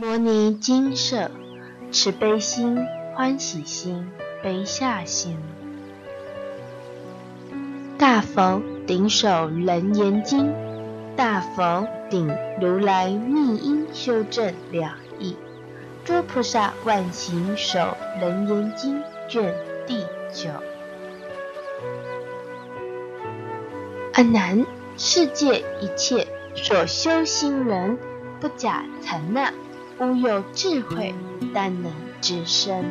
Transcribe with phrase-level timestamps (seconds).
[0.00, 1.30] 摩尼金舍，
[1.92, 4.10] 慈悲心、欢喜心、
[4.42, 5.36] 悲下心。
[7.98, 10.54] 大佛顶首楞严经，
[11.16, 15.36] 大佛顶如来密因修正了义。
[16.02, 19.54] 诸菩萨万行首楞严经卷
[19.86, 20.00] 第
[20.32, 20.48] 九。
[24.14, 24.64] 阿难，
[24.96, 27.98] 世界一切所修心人，
[28.40, 29.52] 不假禅那，
[30.00, 31.14] 无有智慧，
[31.52, 31.92] 但能
[32.22, 32.82] 知身，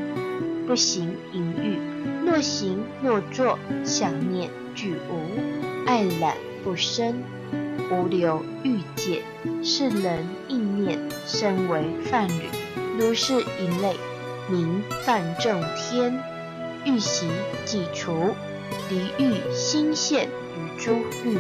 [0.68, 1.80] 不行淫欲，
[2.24, 7.24] 若行若作，想念俱无，爱染不生，
[7.90, 9.24] 无留欲界，
[9.64, 12.44] 是人应念，身为犯侣，
[13.00, 13.96] 如是一类，
[14.48, 16.14] 名犯众天，
[16.86, 17.28] 欲习
[17.66, 18.36] 既除，
[18.88, 20.30] 离欲心现。
[20.78, 20.92] 诸
[21.26, 21.40] 欲仪，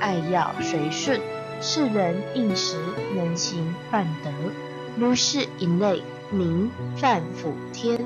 [0.00, 1.20] 爱要随顺，
[1.60, 2.76] 世人应时
[3.14, 4.30] 能行犯德，
[4.96, 7.98] 如是一类名犯辅天。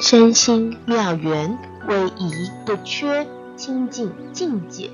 [0.00, 4.90] 身心妙缘，为一不缺，清净境界，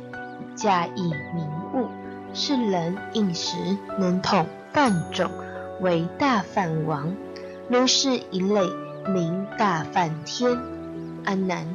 [0.55, 1.03] 加以
[1.35, 1.89] 明悟，
[2.33, 5.31] 是人应时能统犯种，
[5.81, 7.15] 为大梵王，
[7.69, 8.69] 如是一类
[9.13, 10.57] 名大梵天。
[11.25, 11.67] 安难，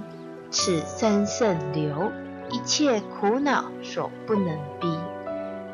[0.49, 2.11] 此三圣流，
[2.49, 4.87] 一切苦恼所不能逼。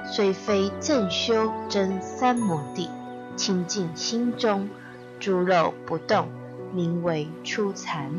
[0.05, 2.89] 虽非正修真三摩地，
[3.35, 4.69] 清净心中，
[5.19, 6.27] 诸肉不动，
[6.73, 8.11] 名为初禅。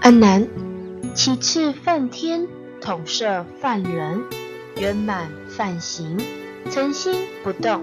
[0.00, 0.46] 安难，
[1.14, 2.46] 其次梵天
[2.80, 4.22] 统摄梵人，
[4.76, 6.18] 圆满梵行，
[6.70, 7.82] 诚心不动，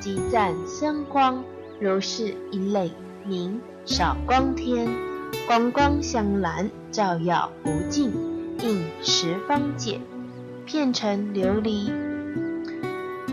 [0.00, 1.42] 即赞生光。
[1.80, 2.90] 如是一类
[3.24, 4.88] 名少光天，
[5.46, 8.12] 光光香蓝，照耀无尽，
[8.60, 10.00] 应十方界，
[10.66, 11.92] 片成琉璃。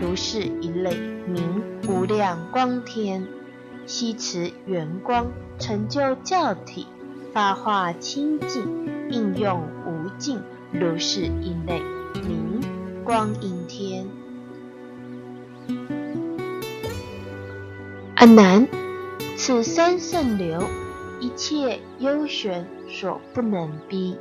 [0.00, 0.94] 如是一类
[1.26, 3.26] 名无量光天，
[3.86, 5.26] 悉持圆光，
[5.58, 6.86] 成就教体，
[7.32, 8.62] 发化清净，
[9.10, 10.40] 应用无尽。
[10.70, 11.80] 如是一类
[12.26, 12.60] 名
[13.04, 14.06] 光阴天。
[18.14, 18.68] 阿难，
[19.36, 20.62] 此三圣流，
[21.20, 24.16] 一切幽玄所不能逼，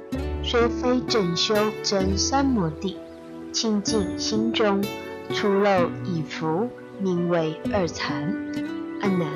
[0.48, 2.96] 虽非正修真三摩地，
[3.52, 4.80] 清净心中，
[5.34, 6.70] 出漏已伏，
[7.00, 8.32] 名为二禅。
[9.02, 9.28] 阿难，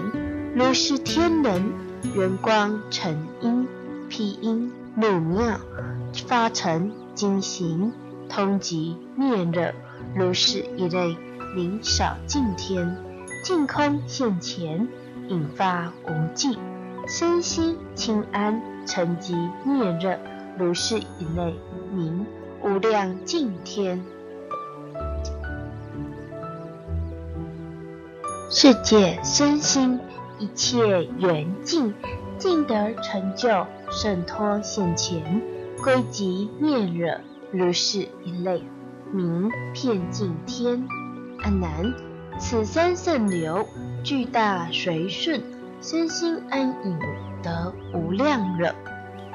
[0.54, 1.74] 如是天人，
[2.16, 3.68] 圆光成因，
[4.08, 5.60] 辟因入妙，
[6.28, 7.92] 发成精行，
[8.30, 9.74] 通极灭热，
[10.14, 11.18] 如是一类
[11.56, 12.96] 名少净天。
[13.44, 14.88] 净空现前，
[15.28, 16.56] 引发无尽，
[17.08, 19.34] 身心清安，沉寂
[19.66, 20.20] 灭热，
[20.60, 21.56] 如是一类
[21.94, 22.26] 名
[22.62, 24.04] 无量净天。
[28.50, 29.98] 世界身心
[30.38, 31.94] 一切圆净，
[32.38, 35.42] 尽得成就，圣脱现前，
[35.82, 37.22] 归极灭热，
[37.54, 38.62] 如是一类
[39.14, 40.86] 名遍净天。
[41.42, 41.94] 阿难。
[42.38, 43.66] 此三圣流，
[44.04, 45.42] 巨大随顺，
[45.82, 47.00] 身心安隐，
[47.42, 48.76] 得无量乐。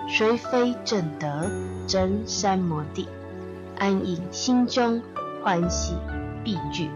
[0.06, 1.50] 虽非正德
[1.87, 3.09] 真三摩地，
[3.78, 5.03] 安隐心中，
[5.42, 5.94] 欢喜
[6.44, 6.88] 必具，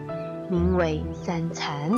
[0.50, 1.91] 名为三禅。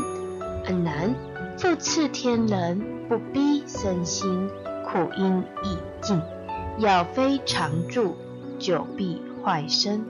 [0.67, 1.15] 安难，
[1.59, 4.49] 复次天人，不逼身心，
[4.85, 6.21] 苦因已尽，
[6.79, 8.17] 要非常住，
[8.59, 10.05] 久必坏身。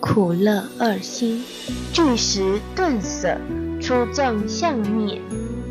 [0.00, 1.44] 苦乐二心，
[1.92, 3.38] 具时顿舍，
[3.80, 5.20] 出正相灭，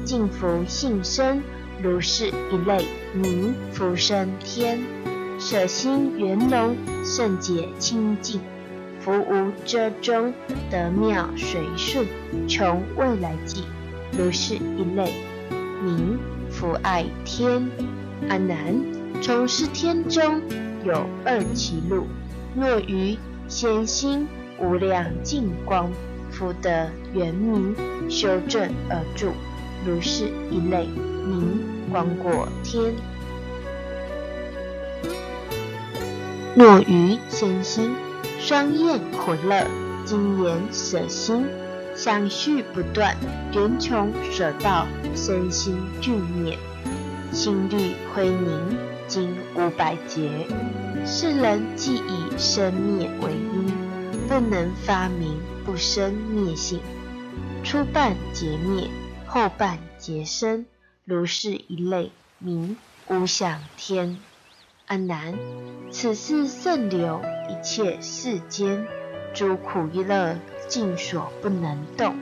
[0.05, 1.41] 净福性生，
[1.83, 4.79] 如是一类名福生天。
[5.37, 8.39] 舍心圆融，圣洁清净，
[9.01, 10.33] 福无遮中，
[10.71, 12.07] 得妙随顺，
[12.47, 13.65] 穷未来际，
[14.17, 15.11] 如是一类
[15.83, 16.17] 名
[16.49, 17.69] 福爱天。
[18.29, 18.57] 阿难，
[19.21, 20.41] 从是天中
[20.85, 22.07] 有二其路，
[22.55, 23.17] 若于。
[23.49, 24.25] 显心
[24.57, 25.91] 无量净光，
[26.31, 27.75] 福德圆明，
[28.09, 29.27] 修正而住，
[29.85, 30.87] 如是一类
[31.27, 31.59] 名
[31.93, 32.91] 光过天。
[36.55, 37.91] 若于显心
[38.39, 39.67] 双眼苦乐，
[40.03, 41.45] 精言舍心，
[41.95, 43.15] 相续不断，
[43.53, 46.57] 缘穷舍道，身心俱灭，
[47.31, 48.75] 心律灰凝，
[49.07, 50.47] 经五百劫。
[51.05, 53.71] 世人既以生灭为因，
[54.27, 56.79] 不能发明不生灭性。
[57.63, 58.89] 初半劫灭，
[59.27, 60.65] 后半劫生，
[61.05, 62.77] 如是一类名
[63.09, 64.17] 无想天。
[64.87, 65.37] 阿难，
[65.91, 68.87] 此事甚流，一切世间
[69.33, 70.37] 诸苦一乐，
[70.69, 72.15] 尽所不能动。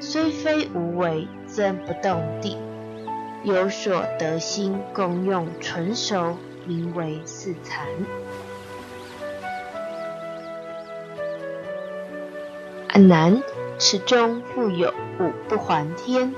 [0.00, 2.56] 虽非无为，真不动地。
[3.42, 6.36] 有所得心，功用纯熟，
[6.66, 7.88] 名为四禅。
[12.90, 13.42] 阿难，
[13.78, 16.32] 此中复有五不还天，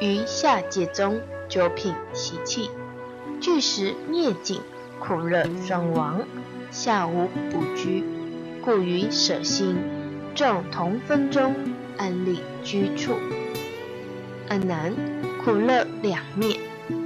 [0.00, 2.70] 于下界中九品习气，
[3.38, 4.60] 具时灭尽，
[4.98, 6.22] 苦乐双亡，
[6.70, 8.02] 下无不居，
[8.64, 9.76] 故于舍心，
[10.34, 11.54] 众同分中，
[11.98, 13.12] 安立居处。
[14.48, 14.94] 安南，
[15.44, 16.58] 苦乐两灭，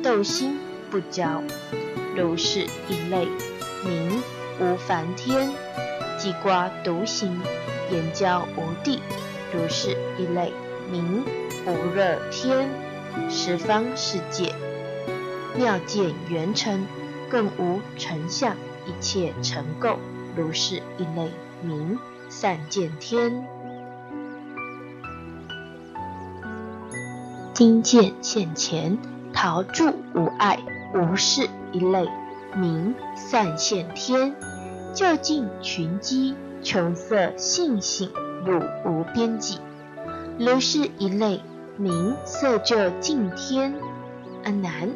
[0.02, 0.56] 斗心
[0.88, 1.42] 不交，
[2.16, 3.26] 如是一类，
[3.84, 4.22] 名
[4.60, 5.50] 无梵天，
[6.16, 7.40] 即瓜独行。
[7.90, 8.98] 言交无地，
[9.52, 10.50] 如是一类，
[10.90, 11.22] 名
[11.66, 12.66] 无热天。
[13.28, 14.54] 十方世界，
[15.56, 16.86] 妙见圆成，
[17.30, 18.56] 更无成相，
[18.86, 19.96] 一切成垢，
[20.36, 21.30] 如是一类，
[21.62, 23.46] 名散见天。
[27.52, 28.98] 今见现前，
[29.32, 30.58] 陶铸无碍，
[30.94, 32.08] 无是一类，
[32.56, 34.34] 名散现天。
[34.94, 36.34] 就近群机。
[36.62, 38.10] 穷色性性，
[38.46, 39.58] 汝无边际。
[40.38, 41.42] 如是一类，
[41.76, 43.74] 名色就尽天。
[44.44, 44.90] 阿难，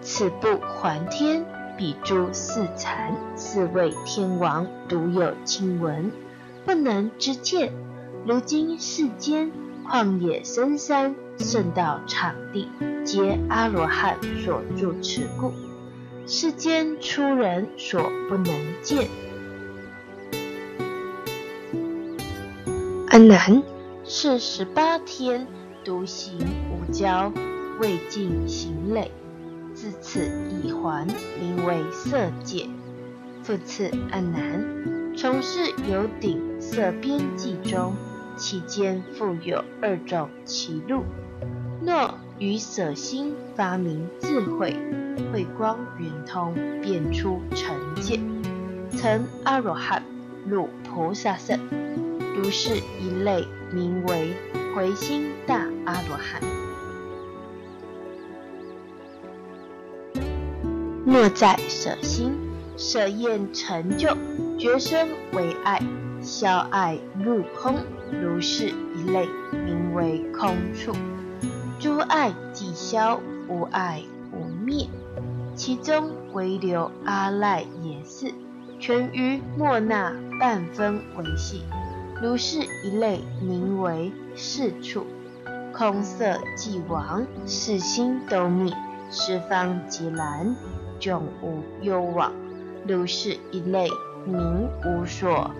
[0.00, 1.44] 此不还天，
[1.76, 6.12] 彼诸四禅，四位天王，独有亲闻，
[6.64, 7.72] 不能知见。
[8.26, 9.50] 如今世间
[9.86, 12.68] 旷野深山、圣道场地，
[13.04, 15.52] 皆阿罗汉所住持故，
[16.26, 19.08] 世间出人所不能见。
[23.08, 23.62] 阿难
[24.04, 25.46] 是十八天
[25.84, 26.38] 独行
[26.70, 27.30] 无交，
[27.78, 29.10] 未尽行累，
[29.74, 30.20] 自此
[30.62, 31.06] 已还，
[31.38, 32.66] 名为色界。
[33.42, 37.92] 复次，安南从事有顶色边际中，
[38.34, 41.04] 其间复有二种歧路。
[41.82, 44.74] 若于舍心发明智慧，
[45.30, 48.18] 慧光圆通，变出成见，
[48.96, 50.02] 成阿罗汉，
[50.48, 51.60] 入菩萨圣。
[52.34, 54.32] 如是一类，名为
[54.74, 56.42] 回心大阿罗汉。
[61.06, 62.32] 若在舍心，
[62.76, 64.16] 舍厌成就，
[64.58, 65.80] 觉生为爱，
[66.20, 67.76] 消爱入空。
[68.20, 70.92] 如是一类，名为空处。
[71.78, 74.88] 诸爱即消，无爱无灭。
[75.54, 78.32] 其中唯留阿赖耶识，
[78.80, 81.62] 全于莫那半分为系。
[82.22, 85.04] 如是一类，名为四处，
[85.72, 88.72] 空色即亡，四心都灭，
[89.10, 90.56] 十方即然，
[91.00, 92.32] 迥无忧往。
[92.86, 93.88] 如是一类，
[94.24, 95.50] 名无所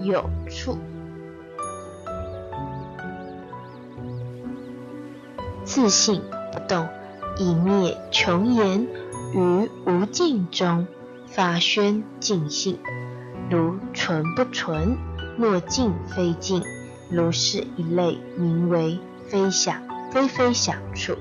[0.00, 0.76] 有处。
[5.62, 6.22] 自性
[6.52, 6.88] 不动，
[7.38, 8.88] 以灭穷言，
[9.34, 10.86] 于无尽中
[11.26, 12.78] 发宣尽性，
[13.48, 14.98] 如纯不纯？
[15.40, 16.62] 若尽非尽，
[17.08, 19.80] 如是一类，名为非想
[20.12, 21.16] 非非想处。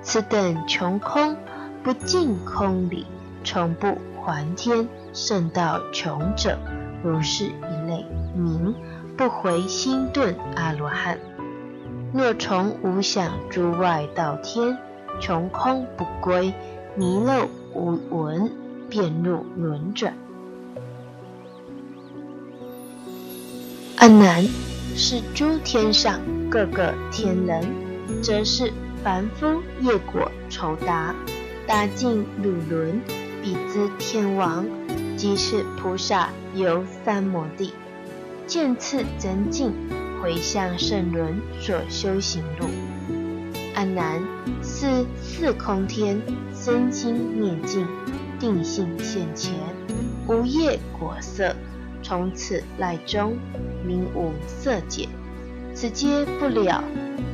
[0.00, 1.36] 此等穷空
[1.82, 3.04] 不尽空理，
[3.44, 6.58] 从不还天，圣道穷者，
[7.04, 8.74] 如是一类，名
[9.14, 11.18] 不回心顿阿罗汉。
[12.14, 14.74] 若从无想诸外道天，
[15.20, 16.54] 穷空不归，
[16.96, 18.50] 迷漏无闻，
[18.88, 20.14] 便入轮转。
[23.98, 24.46] 阿难
[24.94, 27.68] 是诸天上各个天人，
[28.22, 31.12] 则是凡夫业果酬答，
[31.66, 33.02] 达尽汝轮，
[33.42, 34.64] 彼之天王，
[35.16, 37.72] 即是菩萨游三摩地，
[38.46, 39.72] 见次增进，
[40.22, 42.68] 回向圣轮所修行路。
[43.74, 44.22] 阿难
[44.62, 46.22] 是四空天，
[46.54, 47.84] 身心念境，
[48.38, 49.54] 定性现前，
[50.28, 51.52] 无业果色。
[52.08, 53.36] 从此赖中，
[53.84, 55.06] 名无色界，
[55.74, 56.82] 此皆不了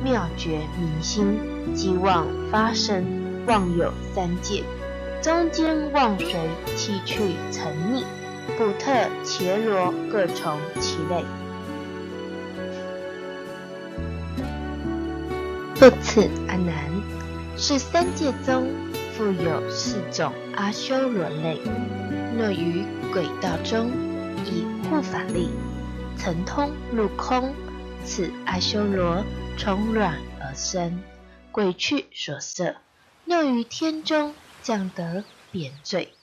[0.03, 1.39] 妙觉明心，
[1.73, 3.05] 即妄发生，
[3.47, 4.63] 妄有三界，
[5.21, 6.35] 中间妄随
[6.75, 8.03] 七趣沉溺，
[8.57, 8.91] 不特
[9.23, 11.23] 伽罗各从其类。
[15.75, 16.75] 复次，阿难，
[17.55, 18.67] 是三界中
[19.13, 21.61] 复有四种阿修罗类，
[22.37, 23.89] 若于轨道中。
[24.89, 25.49] 护法力，
[26.17, 27.53] 曾通入空，
[28.03, 29.23] 此阿修罗
[29.57, 31.01] 从卵而生，
[31.51, 32.75] 鬼去所摄，
[33.25, 36.13] 落于天中，降得贬罪，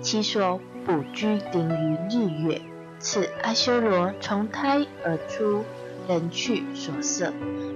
[0.00, 2.62] 其所补居凌于日月。
[2.98, 5.64] 此阿修罗从胎而出，
[6.08, 7.32] 人去所摄，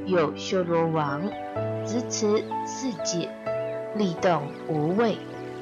[0.06, 1.22] 有修罗王，
[1.86, 3.30] 执持世界，
[3.94, 5.18] 力动无畏，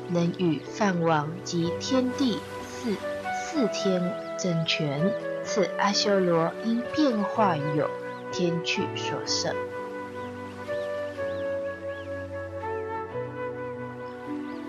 [0.08, 2.94] 能与梵王及天地四
[3.34, 4.27] 四天。
[4.38, 5.12] 争权。
[5.42, 7.90] 此阿修罗因变化有
[8.32, 9.54] 天趣所摄。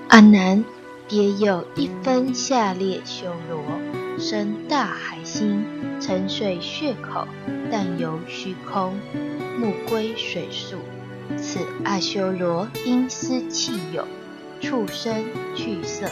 [0.08, 0.66] 阿难，
[1.08, 3.62] 别有一分下列修罗，
[4.18, 5.64] 生大海心，
[6.02, 7.28] 沉睡血口，
[7.72, 9.00] 但游虚空，
[9.58, 10.78] 目归水宿。
[11.38, 14.08] 此阿修罗因思气有
[14.60, 16.08] 畜生去色。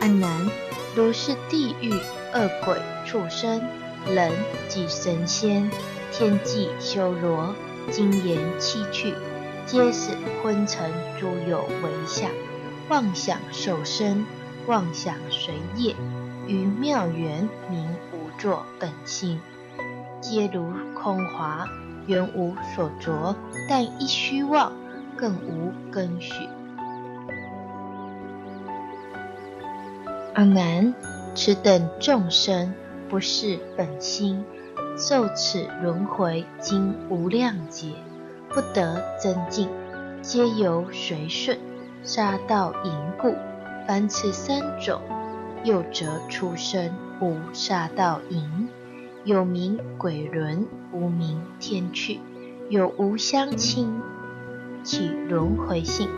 [0.00, 0.50] 阿难，
[0.94, 1.94] 如是地狱
[2.34, 3.60] 恶鬼畜生，
[4.06, 4.32] 人
[4.68, 5.70] 即神仙，
[6.10, 7.54] 天际修罗，
[7.90, 9.14] 精言七趣，
[9.66, 10.12] 皆是
[10.42, 12.30] 昏沉诸有为相。
[12.88, 14.24] 妄想受身，
[14.66, 15.94] 妄想随业，
[16.46, 19.38] 于妙缘名无作本性，
[20.20, 21.66] 皆如空华，
[22.06, 23.36] 原无所着，
[23.68, 24.72] 但一虚妄，
[25.16, 26.32] 更无根许。
[30.34, 30.94] 阿难，
[31.34, 32.74] 此等众生
[33.08, 34.44] 不是本心，
[34.96, 37.92] 受此轮回经无量劫，
[38.50, 39.68] 不得增进，
[40.20, 41.58] 皆由随顺。
[42.02, 43.34] 杀道淫故，
[43.86, 45.00] 凡此三种，
[45.64, 48.68] 又则出生无杀道淫，
[49.24, 52.20] 有名鬼轮，无名天趣，
[52.68, 54.00] 有无相亲，
[54.82, 56.08] 起轮回性。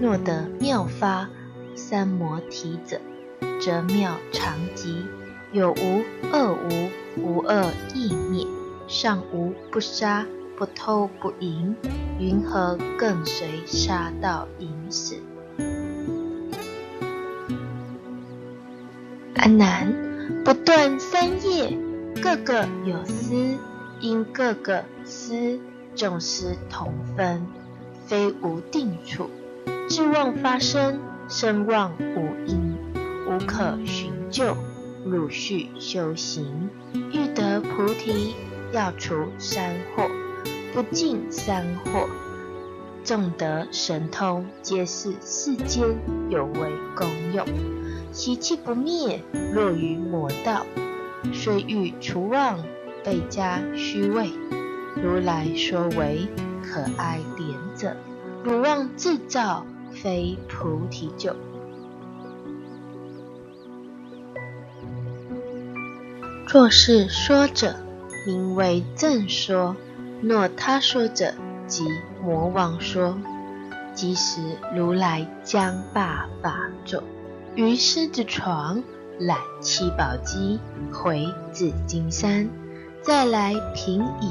[0.00, 1.28] 若得妙发
[1.74, 3.00] 三摩提者，
[3.60, 5.04] 则妙常吉；
[5.52, 8.46] 有无恶无，无恶亦灭，
[8.86, 10.26] 上无不杀。
[10.56, 11.74] 不偷不淫，
[12.20, 15.16] 云何更随杀道淫死？
[19.34, 19.92] 阿难，
[20.44, 21.76] 不断三业，
[22.22, 23.58] 个个有私，
[23.98, 25.58] 因个个私，
[25.96, 27.44] 众思同分，
[28.06, 29.28] 非无定处。
[29.88, 32.73] 智妄发生，生妄无因，
[33.34, 34.56] 无可寻救。
[35.04, 36.70] 汝续修行，
[37.12, 38.34] 欲得菩提，
[38.72, 40.08] 要除三惑。
[40.72, 42.08] 不净三惑，
[43.02, 45.84] 众得神通，皆是世间
[46.30, 47.44] 有为功用。
[48.12, 49.20] 习气不灭，
[49.52, 50.64] 落于魔道。
[51.32, 52.58] 虽欲除妄，
[53.02, 54.30] 倍加虚伪。
[54.96, 56.28] 如来说为
[56.62, 57.96] 可爱怜者，
[58.44, 61.34] 汝妄自造，非菩提救。
[66.54, 67.74] 若是说者，
[68.24, 69.74] 名为正说。
[70.22, 71.34] 若他说者，
[71.66, 71.82] 即
[72.22, 73.18] 魔王说。
[73.92, 74.40] 即时
[74.72, 77.02] 如来将罢法座，
[77.56, 78.84] 于狮子床
[79.18, 80.60] 揽七宝机，
[80.92, 82.48] 回紫金山，
[83.02, 84.30] 再来平以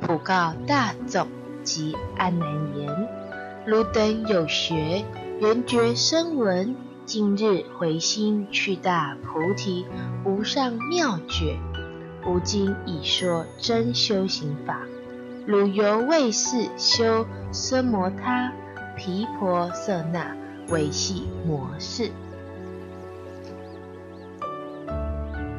[0.00, 1.28] 普告大众
[1.62, 3.08] 及安难言：
[3.64, 5.04] 汝等有学，
[5.38, 6.74] 缘觉声闻，
[7.04, 9.84] 今日回心去大菩提
[10.24, 11.58] 无上妙觉，
[12.26, 14.80] 吾今已说真修行法。
[15.44, 18.52] 汝犹未是修奢摩他
[18.96, 20.36] 毗婆舍那
[20.68, 22.12] 维系模式，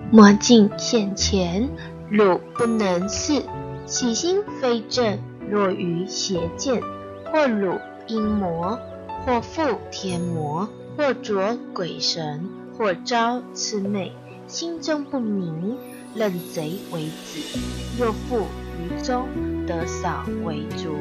[0.09, 1.69] 魔镜现前，
[2.09, 3.43] 汝不能视，
[3.85, 5.19] 起心非正，
[5.49, 6.81] 若于邪见，
[7.25, 8.79] 或汝阴魔，
[9.25, 12.47] 或复天魔，或着鬼神，
[12.77, 14.11] 或招魑魅，
[14.47, 15.77] 心中不明，
[16.15, 17.59] 认贼为子，
[17.99, 18.47] 又复
[18.79, 19.27] 于中。
[19.65, 20.93] 得少为足，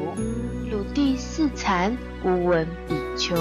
[0.71, 3.35] 鲁地四禅无闻比丘，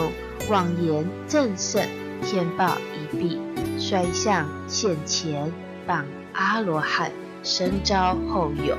[0.50, 1.80] 妄言正胜，
[2.24, 3.38] 天报一臂，
[3.78, 5.52] 衰相现前，
[5.86, 7.12] 谤阿罗汉，
[7.44, 8.76] 神招后有，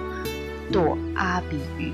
[0.69, 1.93] 堕阿鼻狱。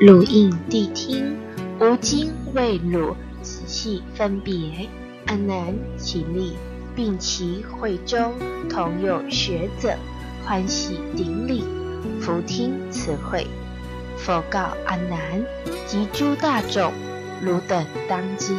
[0.00, 1.36] 汝应谛听，
[1.80, 4.88] 吾今为汝仔细分别，
[5.26, 6.52] 安难起立。
[6.94, 8.34] 并其会中
[8.68, 9.94] 同有学者
[10.44, 11.62] 欢喜顶礼，
[12.20, 13.46] 伏听此会。
[14.16, 15.20] 佛告阿难
[15.86, 16.92] 及诸大众：
[17.40, 18.52] 汝等当知，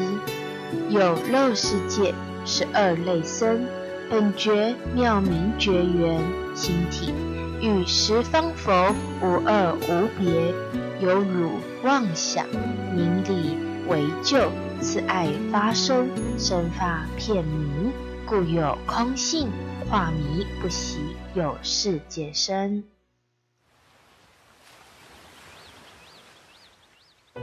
[0.88, 2.14] 有肉世界
[2.46, 3.66] 十二类身，
[4.10, 6.22] 本觉妙明觉缘
[6.56, 7.14] 心体，
[7.60, 10.54] 与十方佛无二无别。
[11.00, 11.52] 有辱
[11.84, 12.46] 妄想
[12.94, 14.52] 名利为救，
[14.82, 17.92] 此爱发生，生发片迷。
[18.26, 19.50] 故有空性
[19.90, 21.00] 化迷不习
[21.34, 22.84] 有事解生。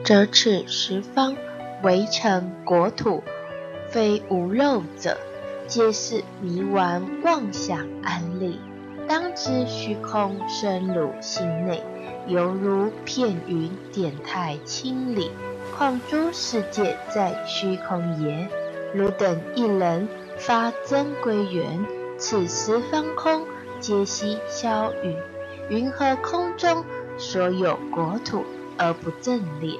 [0.04, 1.34] 则此十方
[1.82, 3.25] 围城国土，
[3.90, 5.18] 非无肉者，
[5.66, 8.60] 皆是迷顽妄想安立。
[9.08, 11.82] 当知虚空深入心内，
[12.26, 15.30] 犹如片云点太清理。
[15.76, 18.48] 况诸世界在虚空也？
[18.94, 20.08] 汝等一人
[20.38, 21.84] 发真归元，
[22.16, 23.44] 此十方空
[23.78, 25.16] 皆悉消陨。
[25.68, 26.84] 云何空中
[27.18, 28.44] 所有国土
[28.78, 29.78] 而不正列？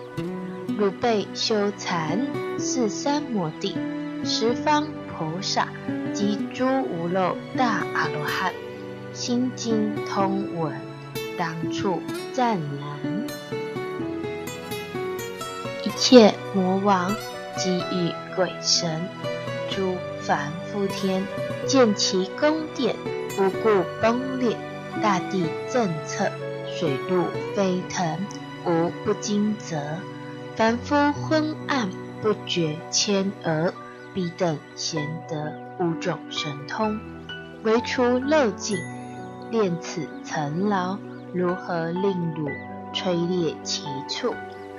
[0.79, 2.27] 汝辈修禅
[2.59, 3.77] 四三摩地，
[4.25, 5.69] 十方菩萨
[6.13, 8.53] 及诸无漏大阿罗汉，
[9.17, 10.79] 心经通文，
[11.39, 12.03] 当处
[12.35, 13.27] 湛然。
[15.83, 17.11] 一切魔王
[17.57, 19.09] 及与鬼神，
[19.71, 21.27] 诸凡夫天，
[21.67, 22.95] 见其宫殿
[23.39, 24.55] 无故崩裂，
[25.03, 26.31] 大地震彻，
[26.67, 28.19] 水陆飞腾，
[28.67, 29.81] 无不惊蛰。
[30.57, 31.89] 凡夫昏暗
[32.21, 33.73] 不觉牵额，
[34.13, 37.01] 彼等贤得五种神通，
[37.63, 38.77] 唯除漏尽，
[39.51, 40.99] 练此层劳，
[41.33, 42.49] 如何令汝
[42.93, 44.35] 摧裂其处？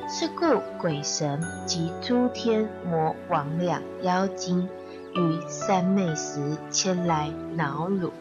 [0.09, 4.69] 是故鬼神及诸天魔王两妖精，
[5.13, 8.11] 于三昧时牵来恼汝。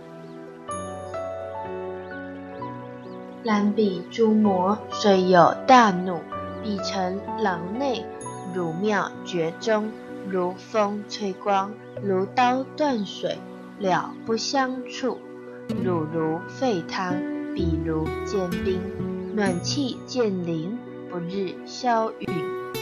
[3.43, 6.21] 然彼诸魔虽有大怒。
[6.65, 8.05] 已成狼内，
[8.53, 9.93] 汝妙绝中，
[10.29, 11.73] 如风吹光，
[12.03, 13.39] 如刀断水，
[13.79, 15.21] 了不相触。
[15.85, 17.15] 汝如沸汤，
[17.55, 18.81] 彼如坚冰，
[19.35, 20.77] 暖气渐临，
[21.11, 22.29] 不日消陨。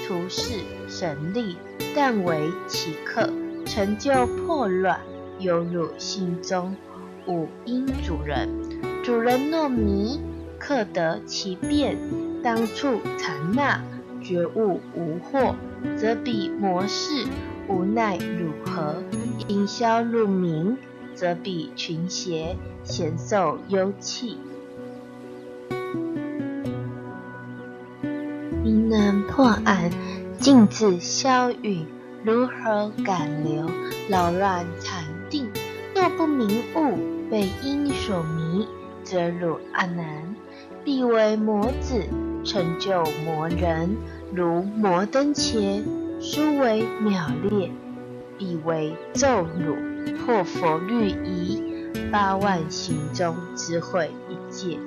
[0.06, 1.56] 图是神力，
[1.96, 3.30] 但为其客，
[3.64, 5.00] 成就破乱，
[5.38, 6.76] 犹如心中
[7.26, 8.48] 无因主人。
[9.02, 10.20] 主人若迷，
[10.58, 11.96] 克得其变。
[12.42, 13.82] 当处禅那
[14.20, 15.54] 觉悟无惑，
[15.96, 17.24] 则彼魔事
[17.66, 19.02] 无奈如何？
[19.48, 20.76] 因消入明，
[21.14, 24.38] 则比群邪咸受忧气。
[28.62, 29.90] 明能破暗，
[30.38, 31.86] 静自消陨，
[32.22, 33.68] 如何敢留？
[34.08, 35.48] 扰乱禅定，
[35.94, 36.98] 若不明悟，
[37.30, 38.66] 被因所迷，
[39.02, 40.34] 则汝阿难，
[40.84, 42.02] 必为魔子。
[42.44, 43.96] 成就魔人，
[44.30, 45.82] 如摩登伽，
[46.20, 47.70] 殊为妙劣，
[48.36, 49.74] 必为咒辱，
[50.24, 51.62] 破佛律仪，
[52.10, 54.78] 八万行中智慧一界，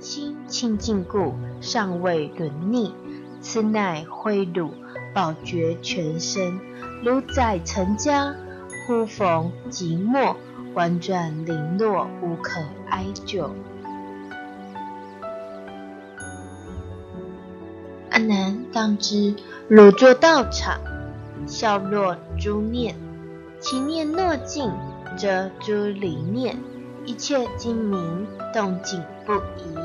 [0.00, 2.94] 心清净故，尚未沦逆。
[3.42, 4.72] 此乃挥汝
[5.14, 6.58] 宝觉全身，
[7.04, 8.34] 如载成家，
[8.86, 10.34] 忽逢寂寞，
[10.72, 13.54] 婉转零落，无可哀救。
[18.10, 19.34] 阿难，当知
[19.68, 20.80] 汝作道场，
[21.46, 22.94] 笑落诸念，
[23.60, 24.72] 其念若尽，
[25.16, 26.56] 则诸离念，
[27.04, 29.76] 一切精明，动静不移，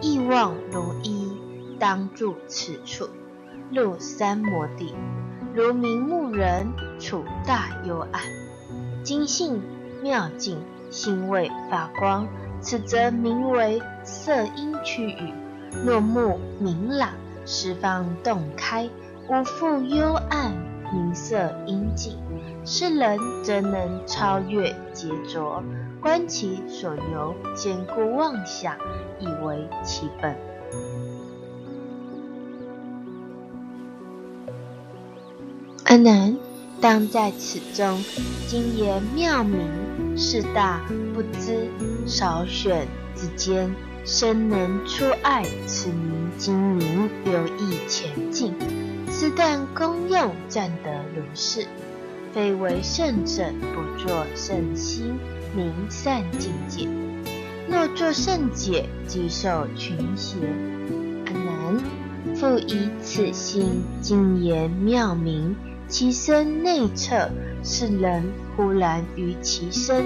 [0.00, 1.30] 意望如一，
[1.78, 3.08] 当住此处，
[3.70, 4.94] 入三摩地，
[5.54, 6.66] 如明目人
[6.98, 8.22] 处大幽暗，
[9.04, 9.60] 精信
[10.02, 10.58] 妙境，
[10.90, 12.26] 心味发光，
[12.60, 15.32] 此则名为色音区域，
[15.84, 17.10] 若目明朗。
[17.44, 18.88] 十方洞开，
[19.28, 20.52] 无复幽暗，
[20.94, 22.16] 明色阴静。
[22.64, 25.62] 是人则能超越劫浊，
[26.00, 28.76] 观其所由，坚固妄想，
[29.18, 30.36] 以为其本。
[35.84, 36.36] 阿难，
[36.80, 38.02] 当在此中，
[38.46, 39.60] 今言妙明，
[40.16, 40.80] 是大
[41.12, 41.68] 不知，
[42.06, 43.74] 少选之间。
[44.04, 48.52] 生能出爱，此名精明，留意前进。
[49.08, 51.64] 此但功用占得如是，
[52.32, 55.18] 非为圣者不作圣心，
[55.54, 56.88] 明善境界。
[57.68, 60.38] 若作圣解，即受群邪。
[61.26, 65.54] 阿难，复以此心精言妙明，
[65.88, 67.28] 其身内彻，
[67.62, 68.24] 是人
[68.56, 70.02] 忽然于其身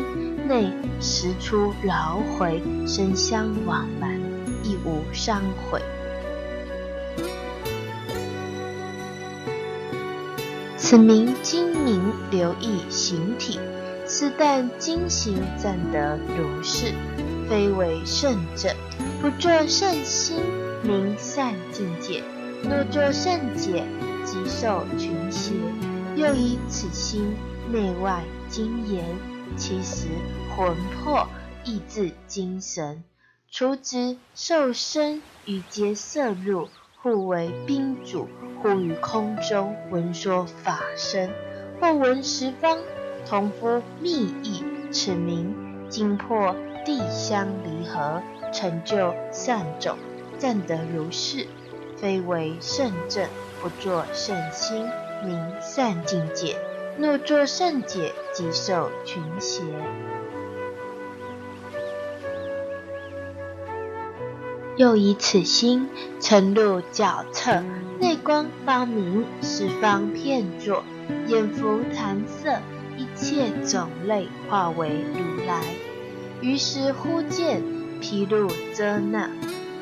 [0.49, 4.19] 内识出劳回，身相往来，
[4.65, 5.81] 亦无伤毁。
[10.89, 13.59] 此名精明留意形体，
[14.07, 16.93] 此但精行暂得如是，
[17.51, 18.73] 非为圣者，
[19.21, 20.37] 不作圣心，
[20.85, 22.23] 明善境界。
[22.63, 23.85] 若作圣解。
[24.25, 25.55] 即受群邪，
[26.17, 27.33] 又以此心
[27.71, 29.05] 内外精研，
[29.57, 30.07] 其实
[30.57, 31.29] 魂魄
[31.65, 33.05] 意志精神，
[33.51, 36.69] 除之受身与皆摄入，
[37.01, 38.27] 互为宾主，
[38.63, 41.31] 故于空中闻说法声，
[41.81, 42.79] 或闻十方
[43.29, 45.55] 同夫密意，此名
[45.89, 49.97] 经破地相离合，成就善种，
[50.39, 51.47] 暂得如是，
[51.97, 53.29] 非为圣正，
[53.61, 54.89] 不作圣心，
[55.25, 56.57] 名善境界。
[56.99, 59.63] 若作圣解，即受群邪。
[64.77, 65.89] 又以此心
[66.21, 67.63] 沉入角侧，
[67.99, 70.85] 内光发明，十方遍作，
[71.29, 72.59] 眼福弹色，
[72.99, 75.63] 一切种类化为如来。
[76.43, 77.63] 于是忽见
[78.01, 79.31] 毗卢遮那，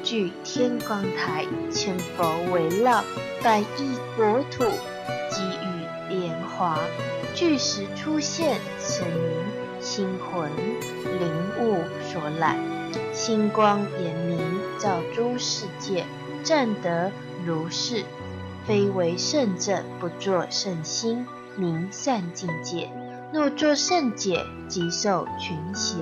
[0.04, 3.02] 具天光台，千佛围绕，
[3.42, 6.78] 百亿国土，给予莲华。
[7.34, 11.28] 巨石出现，神明心魂灵
[11.60, 12.56] 物所染。
[13.12, 14.38] 星光严明，
[14.78, 16.04] 照诸世界，
[16.44, 17.10] 暂得
[17.44, 18.04] 如是。
[18.66, 22.90] 非为圣正，不作圣心，名善境界。
[23.30, 25.96] 若作圣解，即受群邪。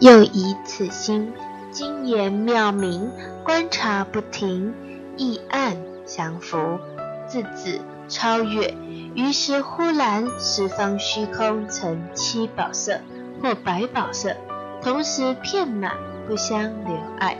[0.00, 1.32] 又以此心，
[1.70, 3.08] 精言妙明，
[3.44, 4.74] 观察不停，
[5.16, 6.80] 意暗降伏，
[7.28, 8.74] 自子超越。
[9.14, 12.98] 于是忽然，十方虚空成七宝色
[13.40, 14.34] 或白宝色，
[14.82, 15.92] 同时遍满，
[16.26, 17.36] 不相留碍。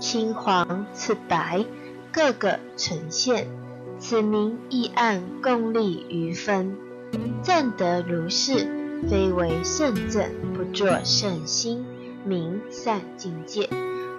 [0.00, 1.64] 青黄赤白，
[2.12, 3.46] 各个呈现。
[3.98, 6.76] 此名异暗共立于分，
[7.42, 8.68] 正得如是，
[9.08, 11.84] 非为圣正，不作圣心，
[12.24, 13.70] 名善境界。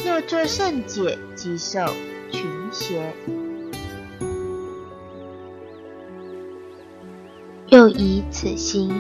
[0.04, 1.80] 若作圣解，即受
[2.32, 3.14] 群邪。
[7.68, 8.92] 又以此心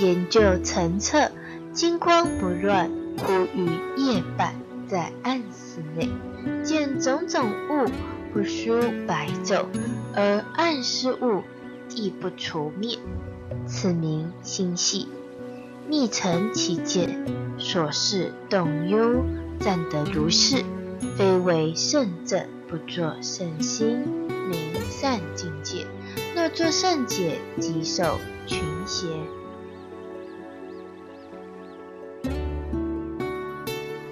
[0.00, 1.30] 研究层侧，
[1.74, 2.90] 金光不乱，
[3.22, 4.54] 忽于夜半，
[4.88, 6.08] 在暗室内
[6.64, 7.88] 见种种物
[8.32, 9.66] 不输白昼，
[10.14, 11.42] 而暗室物
[11.94, 12.98] 亦不除灭，
[13.66, 15.08] 此名心系。
[15.88, 17.24] 密成其见，
[17.58, 19.24] 所事动忧，
[19.60, 20.64] 暂得如是，
[21.16, 23.98] 非为圣正，不作圣心，
[24.48, 24.58] 名
[24.90, 25.86] 善境界。
[26.34, 29.06] 若作圣解，即受群邪。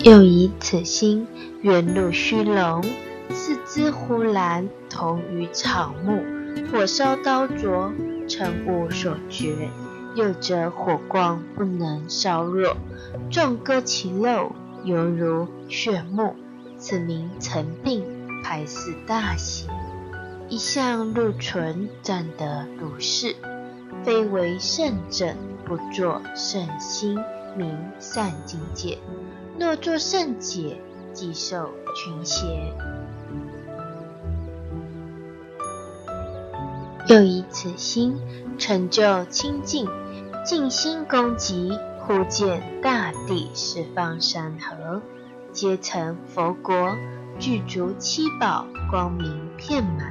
[0.02, 1.26] 又以此心
[1.60, 2.82] 远入虚龙，
[3.28, 6.22] 四肢忽然同于草木，
[6.72, 7.92] 火烧刀灼，
[8.26, 9.68] 成物所觉。
[10.14, 12.78] 又则火光不能烧弱，
[13.30, 14.52] 壮割其肉，
[14.84, 16.34] 犹如血木。
[16.78, 18.02] 此名成病，
[18.42, 19.68] 排似大邪。
[20.48, 23.36] 一向入存，暂得如是，
[24.02, 25.36] 非为圣正，
[25.66, 27.18] 不作圣心，
[27.54, 28.96] 名善境界。
[29.60, 30.80] 若作圣解，
[31.12, 32.72] 即受群邪。
[37.08, 38.18] 又以此心
[38.56, 39.86] 成就清净，
[40.46, 45.02] 静心攻击，忽见大地十方山河，
[45.52, 46.96] 皆成佛国，
[47.38, 50.10] 具足七宝，光明遍满。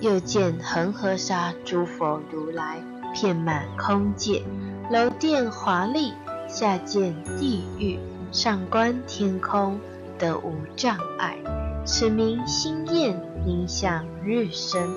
[0.00, 2.82] 又见恒河沙诸佛如来
[3.12, 4.42] 遍满空界，
[4.90, 6.14] 楼殿华丽，
[6.48, 7.98] 下见地狱，
[8.32, 9.78] 上观天空，
[10.18, 11.36] 得无障碍。
[11.84, 13.14] 此名心焰
[13.44, 14.88] 名向日升，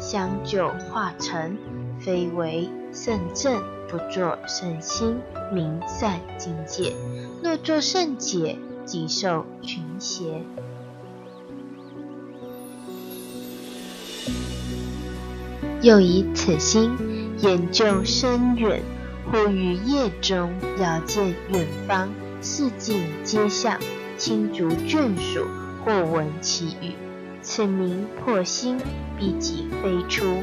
[0.00, 1.58] 相就化成，
[2.00, 5.18] 非为圣正，不作圣心，
[5.52, 6.94] 名善境界。
[7.42, 10.42] 若作圣解，即受群邪。
[15.82, 16.90] 又以此心
[17.40, 18.82] 研究深远，
[19.30, 22.08] 或于夜中遥见远方，
[22.40, 23.78] 四境皆像，
[24.16, 25.46] 轻竹眷属，
[25.84, 26.92] 或闻其语。
[27.42, 28.78] 此名破心，
[29.18, 30.42] 必即飞出，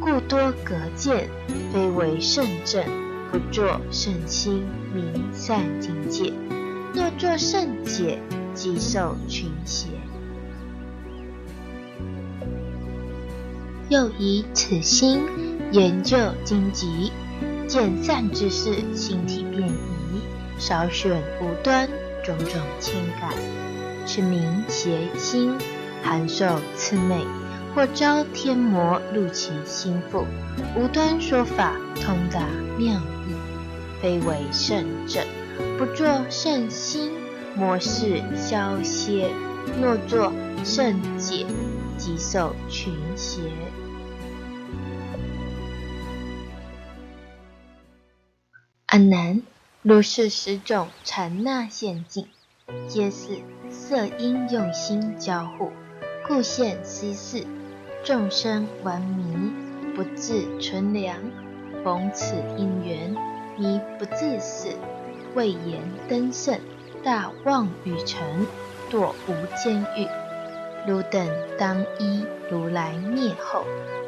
[0.00, 1.28] 故多隔见，
[1.72, 2.84] 非为圣正，
[3.32, 6.32] 不作圣心，名善境界。
[6.94, 8.20] 若作圣解，
[8.54, 9.88] 即受群邪。
[13.88, 15.22] 又以此心
[15.72, 17.10] 研究经籍，
[17.66, 19.72] 见善之事，心体变异，
[20.66, 21.86] 少选无端，
[22.24, 23.30] 种种牵感，
[24.06, 25.52] 是名邪心，
[26.02, 27.22] 含受次昧，
[27.74, 30.24] 或招天魔入其心腹，
[30.74, 32.48] 无端说法，通达
[32.78, 33.34] 妙义，
[34.00, 35.22] 非为圣正，
[35.76, 37.12] 不作圣心，
[37.54, 39.28] 魔事消歇，
[39.82, 40.32] 若作
[40.64, 41.44] 圣解，
[41.98, 43.42] 即受群邪。
[48.86, 49.42] 安南，
[49.86, 52.26] 如是十种禅那现境，
[52.88, 55.70] 皆是色音用心交互，
[56.26, 57.46] 故现稀世。
[58.02, 59.52] 众生顽迷，
[59.94, 61.18] 不自存良。
[61.84, 63.14] 逢此因缘，
[63.58, 64.74] 迷不自是。
[65.34, 66.58] 未言登圣，
[67.02, 68.46] 大妄语成，
[68.90, 70.08] 堕无间狱。
[70.88, 73.66] 汝等当依如来灭后，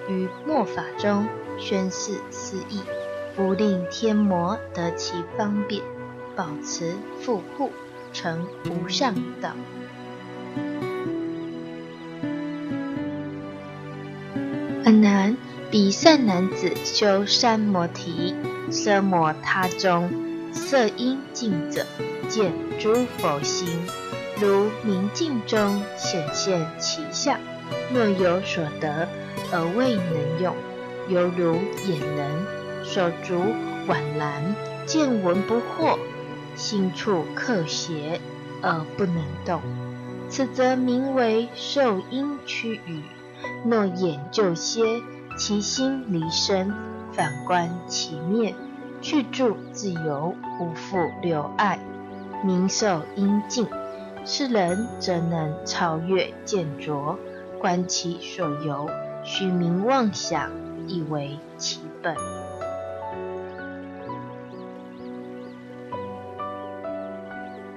[0.08, 1.26] 于末法中
[1.58, 2.80] 宣示此意，
[3.36, 5.82] 不令天魔得其方便，
[6.34, 7.70] 保持富护，
[8.10, 9.50] 成无上道。
[14.84, 15.36] 阿难，
[15.70, 18.34] 彼善男子修三摩提，
[18.70, 20.10] 奢摩他中。
[20.52, 21.84] 色音净者，
[22.30, 23.68] 见诸佛心，
[24.40, 27.38] 如明镜中显现其相。
[27.92, 29.06] 若有所得
[29.52, 30.56] 而未能用，
[31.08, 32.30] 犹如眼人
[32.86, 33.34] 手足
[33.88, 34.54] 宛然，
[34.86, 35.98] 见闻不惑，
[36.54, 38.20] 心处克邪
[38.62, 39.60] 而不能动。
[40.28, 43.02] 此则名为受阴驱雨。
[43.64, 45.02] 若眼就歇，
[45.36, 46.72] 其心离身，
[47.12, 48.54] 反观其面。
[49.02, 51.78] 去住自由，无复留爱，
[52.42, 53.68] 明受阴静。
[54.24, 57.18] 是人则能超越见浊，
[57.60, 58.88] 观其所由，
[59.22, 60.50] 虚名妄想，
[60.88, 62.16] 以为其本。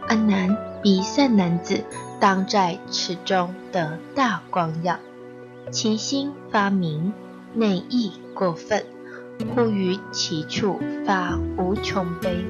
[0.10, 1.84] 阿难，彼善男子
[2.20, 4.98] 当在此中得大光耀，
[5.70, 7.14] 其心发明，
[7.54, 8.84] 内意过分。
[9.54, 12.44] 忽于其处发无穷悲，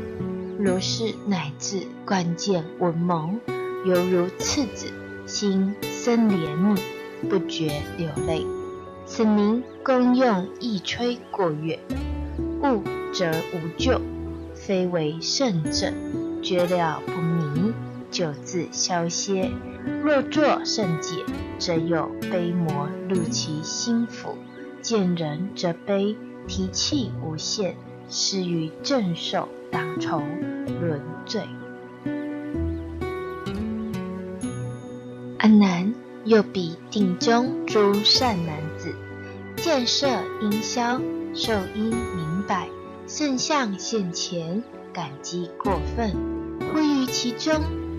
[0.58, 3.42] 如是乃至关键文蒙，
[3.86, 4.88] 犹如赤子，
[5.26, 6.80] 心生怜悯，
[7.30, 8.48] 不觉流泪。
[9.06, 11.78] 此名功用一吹过月，
[12.64, 14.00] 悟则无救，
[14.56, 15.92] 非为圣者，
[16.42, 17.74] 觉了不明，
[18.10, 19.52] 就自消歇。
[20.04, 21.24] 若作圣解，
[21.58, 24.38] 则有悲魔入其心腹，
[24.82, 26.16] 见人则悲。
[26.48, 27.76] 提气无限，
[28.10, 30.26] 是于正受当从
[30.82, 31.44] 轮罪。
[35.38, 35.94] 阿难，
[36.26, 38.96] 又比定中诸善男子，
[39.58, 40.08] 见色
[40.42, 41.00] 因消，
[41.36, 42.68] 受因明白，
[43.06, 46.12] 圣相现前，感激过分，
[46.74, 47.54] 位于其中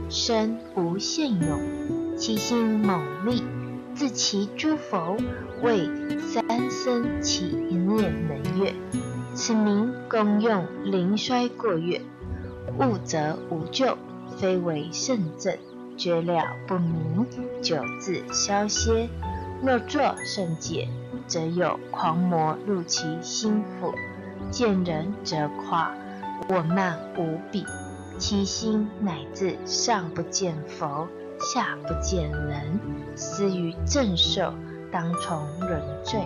[0.09, 3.43] 身无限勇，其心猛力。
[3.93, 5.17] 自其诸佛
[5.63, 8.73] 为三生起一念能越，
[9.35, 12.01] 此名功用灵衰过月，
[12.79, 13.99] 悟则无救，
[14.39, 15.59] 非为圣正，
[15.99, 17.27] 觉了不明，
[17.61, 19.09] 久自消歇。
[19.63, 20.89] 若作圣解，
[21.27, 23.93] 则有狂魔入其心腹，
[24.51, 25.93] 见人则夸
[26.49, 27.67] 我慢无比，
[28.21, 31.09] 其心乃至上不见佛。
[31.41, 32.79] 下不见人，
[33.17, 34.53] 思于正受，
[34.93, 36.21] 当从人罪。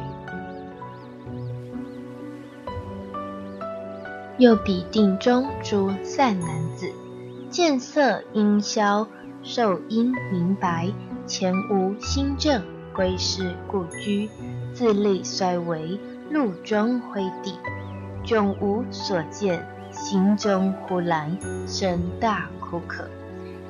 [4.36, 6.90] 又比定中诸善男子，
[7.48, 9.06] 见色因消，
[9.44, 10.92] 受因明白，
[11.28, 12.60] 前无心正，
[12.92, 14.28] 归是故居，
[14.72, 17.54] 自立衰微，路中灰地，
[18.24, 23.08] 迥无所见，心中忽然生大苦渴。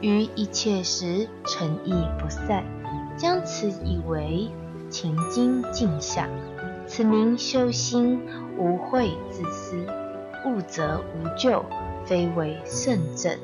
[0.00, 2.64] 于一切时诚意不散，
[3.16, 4.50] 将此以为
[4.90, 6.28] 情经镜相。
[6.87, 8.20] 此名修心
[8.58, 9.87] 无慧自私，
[10.44, 11.64] 悟则无救，
[12.04, 13.38] 非为圣正。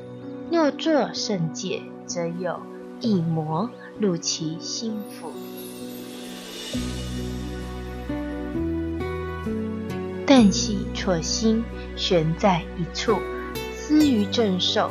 [0.51, 2.59] 若作圣戒，则有
[2.99, 5.31] 异魔入其心腹。
[10.33, 11.61] 但系错心
[11.97, 13.19] 悬在一处，
[13.75, 14.89] 思于正受。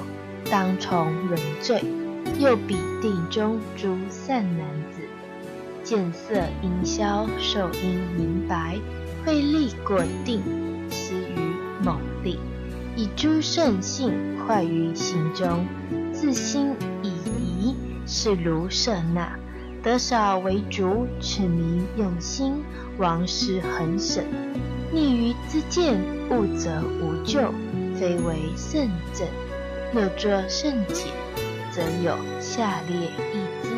[0.50, 1.83] 当从人罪，
[2.38, 5.00] 又比定中诸善男子，
[5.83, 8.79] 见色因消，受因明白，
[9.24, 10.42] 慧力过定，
[10.90, 11.38] 思于
[11.83, 12.38] 猛力，
[12.94, 14.12] 以诸圣性
[14.46, 15.64] 坏于心中，
[16.12, 17.74] 自心以疑，
[18.07, 19.38] 是如舍那，
[19.83, 22.62] 得少为主，此名用心，
[22.98, 24.26] 王师恒审，
[24.92, 26.00] 逆于自见，
[26.31, 27.55] 悟则无救，
[27.94, 29.26] 非为圣正。
[29.92, 31.07] 若作圣解，
[31.70, 32.96] 则有下列
[33.33, 33.68] 一支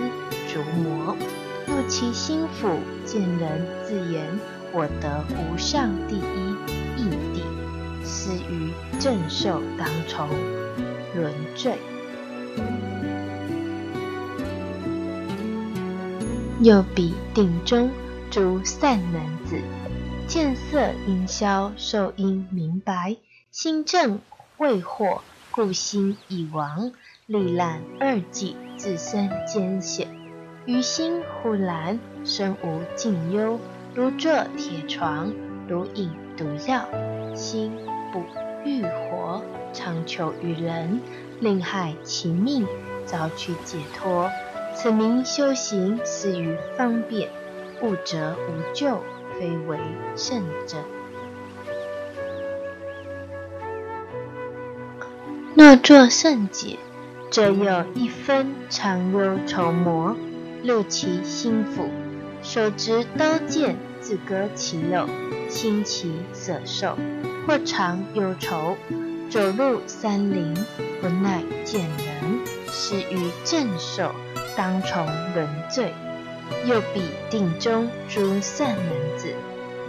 [0.48, 1.16] 逐魔
[1.66, 4.27] 入其心腹，见人自言
[4.72, 6.20] ：“我得无上第一
[6.96, 7.42] 义地，
[8.05, 10.29] 思于正受当从
[11.14, 11.77] 轮罪。”
[16.61, 17.90] 又比定中
[18.31, 19.61] 诸善男子，
[20.33, 23.18] 见色因消，受因明白，
[23.51, 24.18] 心正
[24.57, 25.18] 未惑。
[25.51, 26.90] 故心已亡，
[27.27, 30.09] 历览二季，自身艰险。
[30.64, 33.61] 于心忽然身无尽忧，
[33.95, 35.31] 如坐铁床，
[35.68, 36.88] 如饮毒药，
[37.35, 37.71] 心
[38.11, 38.25] 不
[38.64, 39.42] 欲活，
[39.75, 40.99] 常求于人，
[41.40, 42.66] 令害其命，
[43.05, 44.31] 早取解脱。
[44.75, 47.29] 此名修行，思于方便，
[47.83, 48.99] 悟则无救，
[49.38, 49.79] 非为
[50.16, 50.77] 圣者。
[55.55, 56.79] 若作圣解，
[57.31, 60.16] 则有一分常忧愁魔，
[60.64, 61.88] 入其心腹，
[62.42, 65.09] 手执刀剑，自割其肉，
[65.49, 66.97] 心其所受；
[67.47, 68.77] 或常忧愁，
[69.31, 70.55] 走入山林，
[71.01, 72.40] 不耐见人，
[72.71, 74.11] 失于正受。
[74.55, 75.95] 当从轮罪，
[76.64, 79.35] 又比定中诸善男子，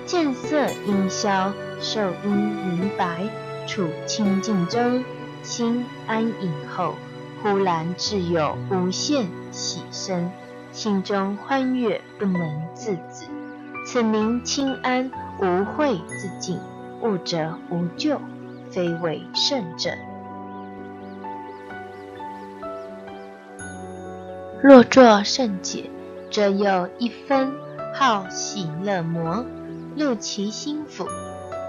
[0.06, 3.28] 见色阴消，受阴明白，
[3.68, 5.04] 处清净中，
[5.44, 6.96] 心安隐后，
[7.42, 10.32] 忽然自有无限喜生，
[10.72, 13.26] 心中欢悦不能自止。
[13.86, 16.60] 此名清安无慧之境，
[17.02, 18.20] 悟者无救，
[18.72, 19.92] 非为圣者。
[24.62, 25.90] 若作圣解，
[26.34, 27.54] 则有一分
[27.94, 29.46] 好喜乐魔
[29.96, 31.06] 入其心腹，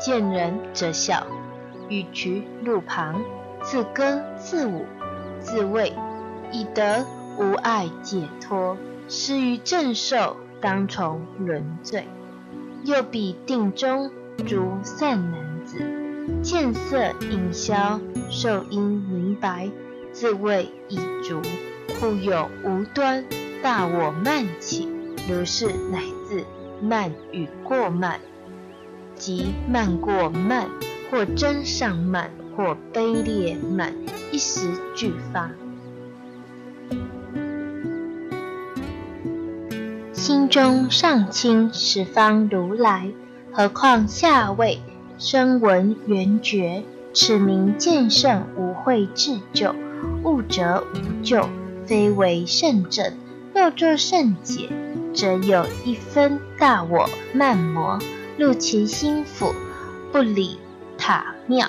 [0.01, 1.27] 见人则笑，
[1.91, 3.23] 与渠路旁，
[3.63, 4.87] 自歌自舞，
[5.39, 5.93] 自慰，
[6.51, 7.05] 以得
[7.39, 8.79] 无碍解脱。
[9.07, 12.09] 失于正受，当从轮罪。
[12.85, 14.11] 又比定中
[14.47, 15.79] 诸善男子，
[16.43, 18.01] 见色隐消，
[18.31, 19.69] 受因明白，
[20.11, 21.43] 自谓已足。
[22.01, 23.25] 故有无端
[23.65, 24.87] 大我慢起，
[25.27, 26.45] 如是乃自
[26.83, 28.21] 慢与过慢，
[29.17, 30.69] 即慢过慢，
[31.11, 33.95] 或真上慢，或卑劣慢，
[34.31, 35.51] 一时俱发。
[40.13, 43.11] 心中上清十方如来，
[43.51, 44.83] 何况下位
[45.17, 46.83] 声闻缘觉？
[47.15, 49.75] 此名见圣无慧智救，
[50.23, 51.49] 悟者无救。
[51.87, 53.13] 非为圣正，
[53.55, 54.69] 若作圣解，
[55.15, 58.01] 则有一分大我慢魔
[58.37, 59.55] 入其心腹，
[60.11, 60.59] 不理
[60.99, 61.69] 塔庙，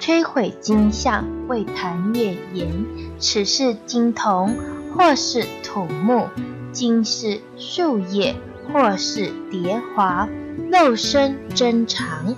[0.00, 2.86] 摧毁金像，为谈月言：
[3.18, 4.56] 此是金铜，
[4.96, 6.28] 或是土木；
[6.72, 8.34] 金是树叶，
[8.72, 10.26] 或是蝶华。
[10.70, 12.34] 肉身珍藏，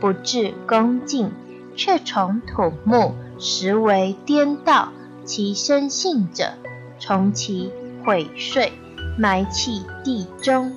[0.00, 1.32] 不至恭敬，
[1.74, 4.90] 却从土木，实为颠倒。
[5.24, 6.52] 其生性者，
[6.98, 7.70] 从其
[8.08, 8.72] 毁碎，
[9.18, 10.72] 埋弃地中。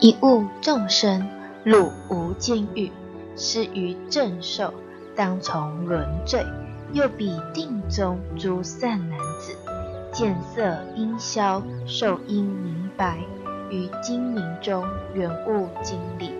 [0.00, 1.28] 一物众生，
[1.62, 2.90] 入无间狱，
[3.36, 4.72] 失于正受，
[5.14, 6.42] 当从轮罪。
[6.94, 9.54] 又比定中诸善男子，
[10.12, 13.18] 见色阴消，受阴明白，
[13.68, 16.30] 于精明中圆悟经理，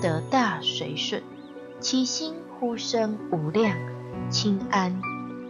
[0.00, 1.20] 得大随顺。
[1.80, 3.76] 其心呼声无量，
[4.28, 5.00] 清安，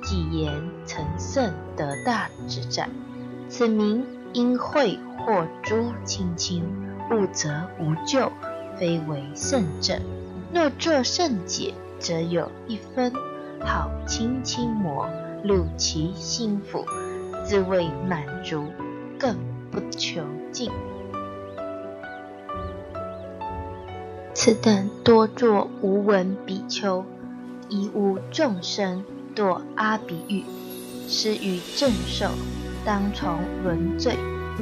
[0.02, 0.52] 即言
[0.86, 2.88] 成圣得大之在。
[3.48, 6.64] 此名因慧或诸清清，
[7.10, 8.30] 悟则无救，
[8.78, 10.00] 非为圣正。
[10.52, 13.12] 若作圣解，则有一分
[13.60, 15.08] 好清清魔
[15.42, 16.84] 入其心腹，
[17.44, 18.66] 自谓满足，
[19.18, 19.36] 更
[19.70, 20.70] 不求进。
[24.32, 27.04] 此等多作无闻比丘，
[27.70, 29.02] 一无众生
[29.34, 30.44] 堕阿鼻狱，
[31.08, 32.28] 失于正受，
[32.84, 34.14] 当从轮罪。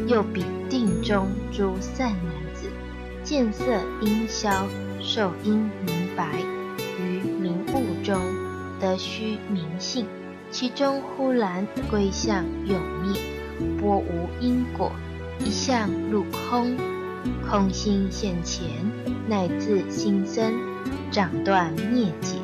[0.06, 2.68] 又比定中诸善男子，
[3.24, 3.64] 见色
[4.00, 4.68] 阴消，
[5.00, 6.38] 受阴明白，
[7.00, 8.20] 于明悟中
[8.78, 10.06] 得虚明性，
[10.52, 13.20] 其中忽然归向永灭，
[13.80, 14.92] 波无因果，
[15.40, 16.76] 一向入空。
[17.50, 18.68] 空心现前，
[19.26, 20.54] 乃至心生，
[21.10, 22.36] 掌断灭解，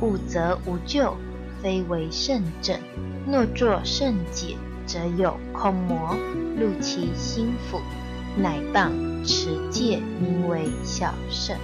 [0.00, 1.16] 悟则无救，
[1.62, 2.78] 非为圣正。
[3.26, 4.56] 若作圣解，
[4.86, 6.16] 则有空魔
[6.58, 7.80] 入其心腹，
[8.36, 8.90] 乃谤
[9.26, 11.56] 持戒，名为小圣。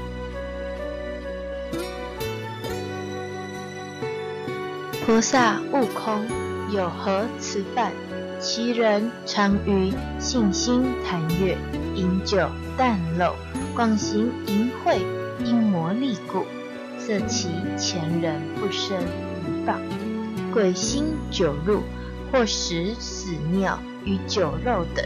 [5.04, 6.24] 菩萨悟空，
[6.72, 7.92] 有何此犯？
[8.38, 11.58] 其人常于信心谈悦，
[11.94, 12.48] 饮酒
[12.78, 13.34] 淡漏，
[13.74, 14.98] 广行淫秽，
[15.44, 16.46] 因魔力故，
[17.00, 17.48] 色其
[17.78, 19.74] 前人不生一报。
[20.52, 21.80] 鬼心酒入，
[22.30, 25.04] 或食死尿与酒肉等，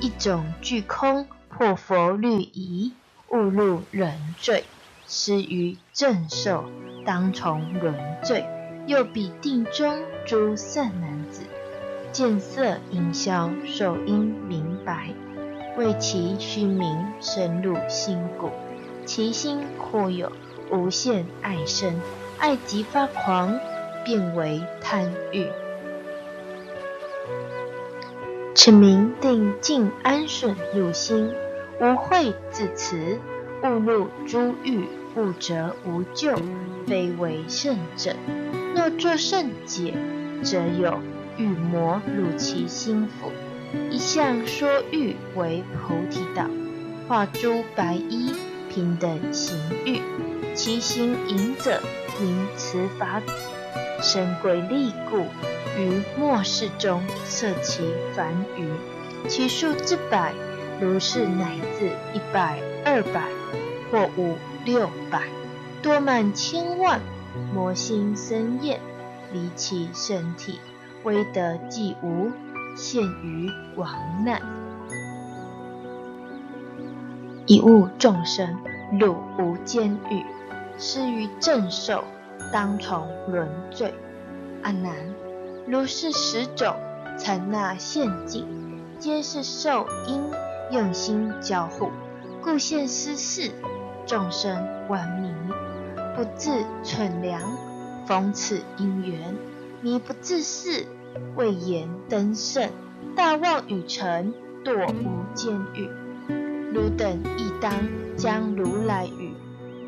[0.00, 2.92] 一种具空，破佛律仪，
[3.28, 4.64] 误入人罪，
[5.06, 6.64] 失于正受，
[7.06, 8.44] 当从轮罪。
[8.86, 11.42] 又比定中诸善男子，
[12.10, 15.10] 见色应消，受因明白，
[15.76, 18.50] 为其虚名深入心骨，
[19.06, 20.32] 其心或有
[20.70, 22.00] 无限爱生，
[22.38, 23.58] 爱即发狂，
[24.04, 25.46] 变为贪欲。
[28.54, 31.32] 此名定静安顺入心，
[31.80, 33.18] 无慧自持，
[33.62, 36.36] 误入诸欲，悟则无救，
[36.86, 38.14] 非为圣者。
[38.74, 39.94] 若作圣解，
[40.42, 40.98] 则有
[41.36, 43.30] 欲魔入其心腹，
[43.90, 46.46] 一向说欲为菩提道，
[47.08, 48.32] 化诸白衣
[48.68, 50.00] 平等行欲，
[50.54, 51.80] 其心淫者
[52.20, 53.22] 名持法
[54.02, 55.26] 身贵利故，
[55.78, 57.82] 于末世中摄其
[58.14, 58.68] 凡愚，
[59.28, 60.32] 其数之百，
[60.80, 63.28] 如是乃至一百、二百
[63.90, 65.22] 或五六百，
[65.82, 67.00] 多满千万。
[67.54, 68.80] 魔心生厌，
[69.32, 70.58] 离其身体，
[71.04, 72.32] 威德既无，
[72.76, 73.88] 陷于亡
[74.24, 74.42] 难。
[77.46, 78.58] 以物众生，
[78.98, 80.24] 汝无监狱，
[80.78, 82.02] 施于正受，
[82.52, 83.94] 当从轮罪。
[84.62, 84.94] 阿难，
[85.66, 86.74] 如是十种
[87.18, 88.46] 成那陷阱，
[88.98, 90.20] 皆是受因
[90.70, 91.90] 用心交互，
[92.42, 93.50] 故现失事，
[94.06, 95.32] 众生闻迷。
[96.16, 96.50] 不自
[96.82, 97.40] 蠢良，
[98.06, 99.36] 逢此因缘，
[99.80, 100.84] 迷不自是，
[101.36, 102.68] 未言登圣，
[103.14, 104.34] 大妄与成，
[104.64, 105.88] 堕无间狱。
[106.72, 107.72] 汝等亦当
[108.16, 109.34] 将如来语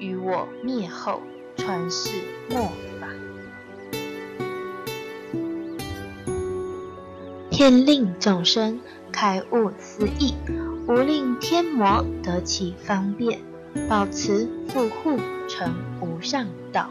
[0.01, 1.23] 与我灭后，
[1.57, 2.11] 传世
[2.51, 2.69] 末
[3.01, 3.07] 法，
[7.51, 8.81] 天令众生
[9.13, 10.35] 开悟思义，
[10.89, 13.41] 无令天魔得其方便。
[13.89, 15.19] 保持富护
[15.49, 15.73] 成
[16.03, 16.91] 无上道。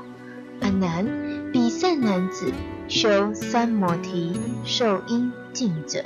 [0.61, 1.05] 阿难，
[1.51, 2.51] 彼善男子
[2.87, 4.35] 修三摩提
[4.65, 6.03] 受因尽者，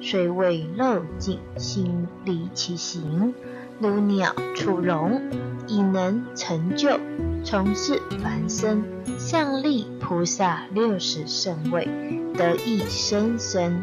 [0.00, 3.34] 虽未漏尽心离其行，
[3.78, 5.20] 如鸟出笼，
[5.66, 6.98] 已能成就
[7.42, 8.84] 从事凡身，
[9.18, 11.88] 向立菩萨六十圣位，
[12.34, 13.82] 得一生生。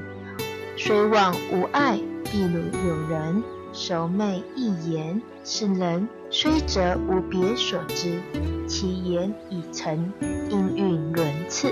[0.77, 6.07] 虽往无碍，譬如有人熟昧一言，是人。
[6.29, 8.19] 虽则无别所知，
[8.67, 10.11] 其言已成，
[10.49, 11.71] 音韵轮次，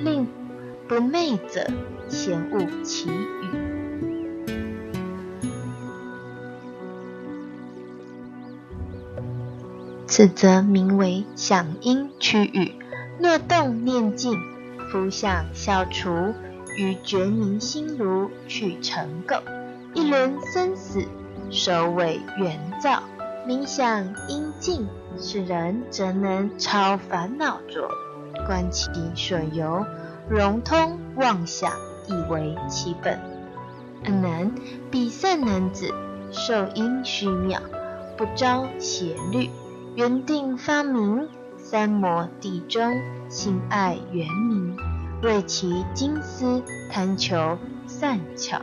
[0.00, 0.26] 令
[0.88, 1.64] 不昧者
[2.08, 3.61] 先悟其语。
[10.12, 12.74] 此则名为响音区语。
[13.18, 14.38] 若动念境，
[14.90, 16.34] 浮想消除，
[16.76, 19.40] 于觉明心如去尘垢，
[19.94, 21.02] 一轮生死，
[21.48, 23.02] 首尾圆照。
[23.48, 24.86] 冥想应静，
[25.16, 27.88] 使人则能超烦恼浊，
[28.46, 29.86] 观其所由，
[30.28, 31.72] 融通妄想，
[32.06, 33.18] 以为其本。
[34.04, 34.52] 阿难，
[34.90, 35.90] 彼善男子
[36.30, 37.58] 受因虚妙，
[38.18, 39.48] 不招邪律，
[39.94, 41.28] 缘定发明，
[41.58, 42.94] 三摩地中，
[43.28, 44.74] 心爱圆明，
[45.22, 48.60] 为其金丝贪求善巧。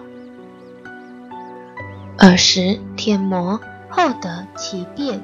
[2.17, 3.59] 尔时天魔。
[3.91, 5.19] 后得其变，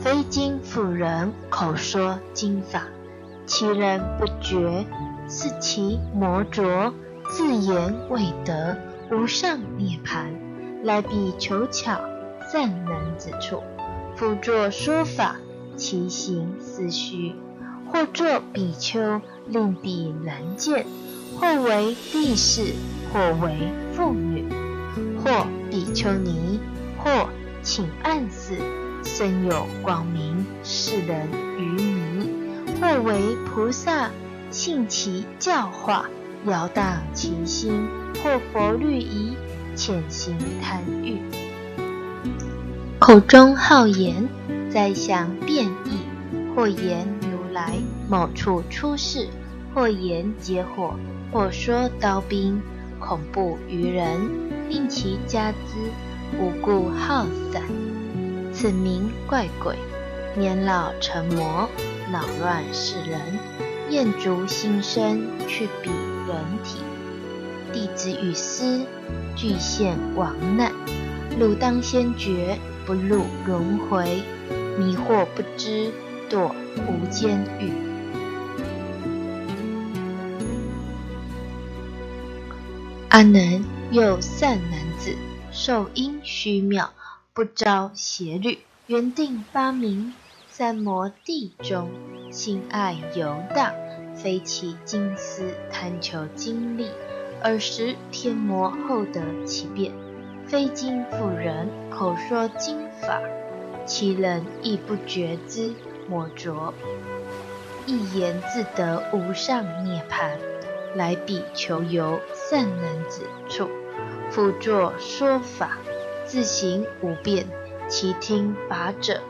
[0.00, 2.84] 非经妇人口说经法，
[3.44, 4.86] 其人不觉，
[5.28, 6.94] 是其魔浊，
[7.28, 8.78] 自言未得
[9.10, 10.32] 无上涅盘，
[10.84, 12.00] 来彼求巧
[12.52, 13.60] 善能之处，
[14.14, 15.34] 辅作说法，
[15.76, 17.34] 其行思虚，
[17.90, 20.86] 或作比丘，令彼能见，
[21.38, 22.74] 或为帝士，
[23.12, 24.44] 或为妇女，
[25.22, 26.60] 或比丘尼，
[26.98, 27.28] 或。
[27.66, 28.58] 请暗示，
[29.02, 31.26] 身有光明，世人
[31.58, 32.28] 愚迷；
[32.78, 34.10] 或为菩萨，
[34.50, 36.04] 信其教化，
[36.46, 37.72] 摇荡其心；
[38.22, 39.34] 或佛律仪，
[39.74, 41.22] 潜行贪欲，
[42.98, 44.28] 口中好言，
[44.74, 46.02] 在想变异；
[46.52, 47.78] 或言如来
[48.10, 49.28] 某处出世；
[49.72, 50.96] 或言劫火；
[51.30, 52.60] 或说刀兵，
[52.98, 54.18] 恐怖于人，
[54.68, 56.36] 令其家之。
[56.40, 57.62] 无故好散，
[58.52, 59.76] 此名怪鬼；
[60.36, 61.68] 年老成魔，
[62.10, 63.20] 恼乱世人，
[63.90, 65.90] 厌足心生，去彼
[66.26, 66.80] 人体。
[67.72, 68.80] 弟子与师
[69.36, 70.72] 俱陷亡难，
[71.38, 74.20] 汝当先觉，不入轮回，
[74.78, 75.92] 迷惑不知，
[76.28, 76.52] 堕
[76.88, 77.72] 无间狱。
[83.08, 85.14] 阿难，又善男子。
[85.52, 86.90] 受因虚妙，
[87.32, 88.58] 不招邪律，
[88.88, 90.12] 缘定发明，
[90.50, 91.88] 三摩地中，
[92.32, 93.72] 心爱游荡，
[94.16, 96.88] 非起金思，贪求经历。
[97.40, 99.92] 尔时天魔厚得其变，
[100.48, 103.20] 非经妇人口说经法，
[103.86, 105.72] 其人亦不觉之
[106.08, 106.72] 魔着，
[107.86, 110.30] 一言自得无上涅槃。
[110.94, 113.68] 来彼求游善男子处，
[114.30, 115.78] 复作说法，
[116.24, 117.46] 自行无变。
[117.88, 119.20] 其听法者，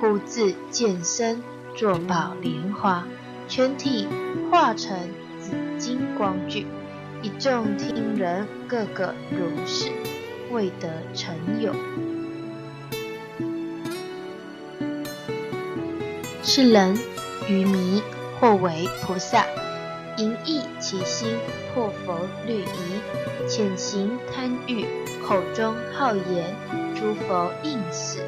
[0.00, 1.42] 忽自见身。
[1.74, 3.04] 作宝莲花，
[3.48, 4.06] 全体
[4.50, 4.96] 化成
[5.40, 6.66] 紫金光聚，
[7.20, 9.90] 一众听人个个如是，
[10.52, 11.72] 未得成有。
[16.46, 16.96] 是人
[17.48, 18.02] 愚迷，
[18.38, 19.46] 或为菩萨，
[20.18, 21.36] 淫逸其心，
[21.72, 24.86] 破佛律仪，潜行贪欲，
[25.26, 26.54] 口中好言，
[26.94, 28.20] 诸佛应是。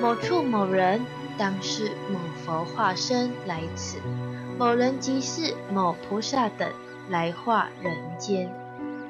[0.00, 1.00] 某处某人。
[1.38, 3.98] 当是某佛化身来此，
[4.58, 6.66] 某人即是某菩萨等
[7.10, 8.50] 来化人间。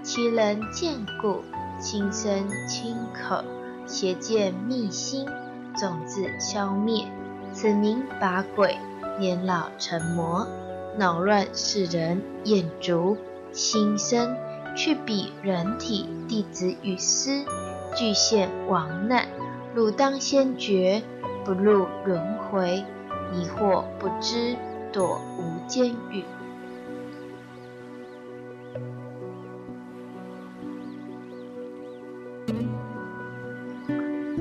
[0.03, 1.44] 其人见故，
[1.78, 3.44] 心生轻可，
[3.86, 5.24] 邪见密心，
[5.78, 7.07] 种子消灭。
[7.57, 8.76] 此名把鬼，
[9.18, 10.46] 年老成魔，
[10.98, 13.16] 恼乱世人，眼足
[13.50, 14.36] 心生，
[14.76, 17.46] 去比人体弟子与师，
[17.94, 19.26] 俱现亡难。
[19.74, 21.02] 汝当先觉。
[21.46, 22.84] 不入轮回，
[23.32, 24.57] 疑惑不知，
[24.92, 26.24] 躲无间狱。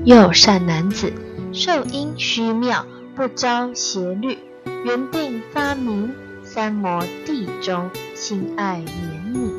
[0.04, 1.12] 又善男子，
[1.52, 2.84] 受因虚妙，
[3.16, 4.36] 不招邪律，
[4.84, 6.14] 缘定发明，
[6.44, 9.54] 三摩地中，心爱绵你，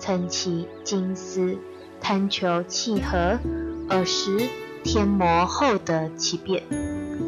[0.00, 1.58] 称其金丝，
[2.00, 3.38] 贪求契合，
[3.90, 4.48] 尔时。
[4.82, 6.62] 天魔后得其变，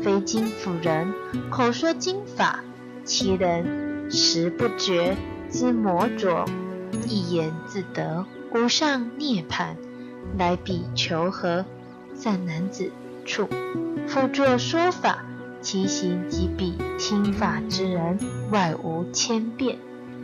[0.05, 1.11] 非经妇人
[1.51, 2.62] 口说经法，
[3.03, 5.16] 其人实不觉
[5.51, 6.45] 之魔着，
[7.07, 9.74] 一言自得无上涅槃。
[10.39, 11.64] 来彼求和
[12.14, 12.91] 善男子
[13.24, 13.49] 处，
[14.07, 15.24] 复作说法，
[15.67, 18.21] 其行即彼听法之人，
[18.53, 19.77] 外无千变，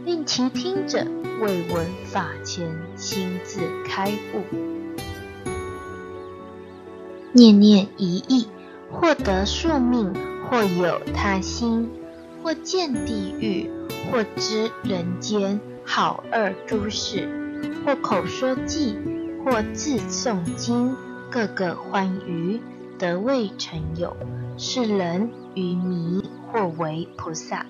[0.04, 1.04] 令其听者
[1.40, 4.56] 未闻法前，心自开悟。
[7.32, 8.46] 念念一意，
[8.88, 10.14] 或得宿命，
[10.48, 11.90] 或有他心，
[12.40, 13.68] 或见地狱，
[14.12, 17.28] 或知人间好恶诸事，
[17.84, 18.94] 或口说偈，
[19.44, 20.94] 或自诵经，
[21.32, 22.60] 个个欢愉，
[22.96, 24.16] 得未成有。
[24.56, 26.22] 是人愚迷，
[26.52, 27.66] 或为菩萨，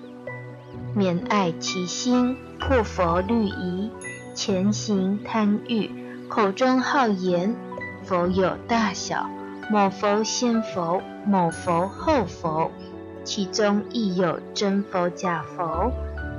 [0.95, 3.89] 免爱其心，破佛律仪，
[4.33, 5.89] 前行贪欲，
[6.29, 7.55] 口中好言，
[8.03, 9.29] 佛有大小。
[9.71, 12.69] 某佛先佛，某佛后佛，
[13.23, 15.91] 其中亦有真佛假佛，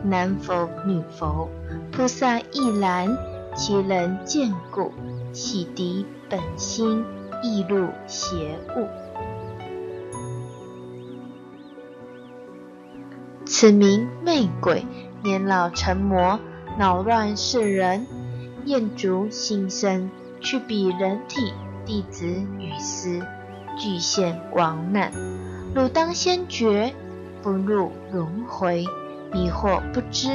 [0.05, 1.49] 男佛女佛，
[1.91, 3.17] 菩萨亦然。
[3.57, 4.93] 其人见故，
[5.33, 7.05] 洗涤本心，
[7.41, 8.89] 亦入邪物。
[13.57, 14.85] 此名魅鬼，
[15.23, 16.41] 年老成魔，
[16.77, 18.05] 恼乱世人，
[18.65, 21.53] 厌足心生，去彼人体。
[21.87, 23.25] 弟子与师
[23.79, 25.13] 俱现亡难，
[25.73, 26.93] 汝当先觉，
[27.43, 28.85] 不入轮回，
[29.33, 30.31] 迷惑不知，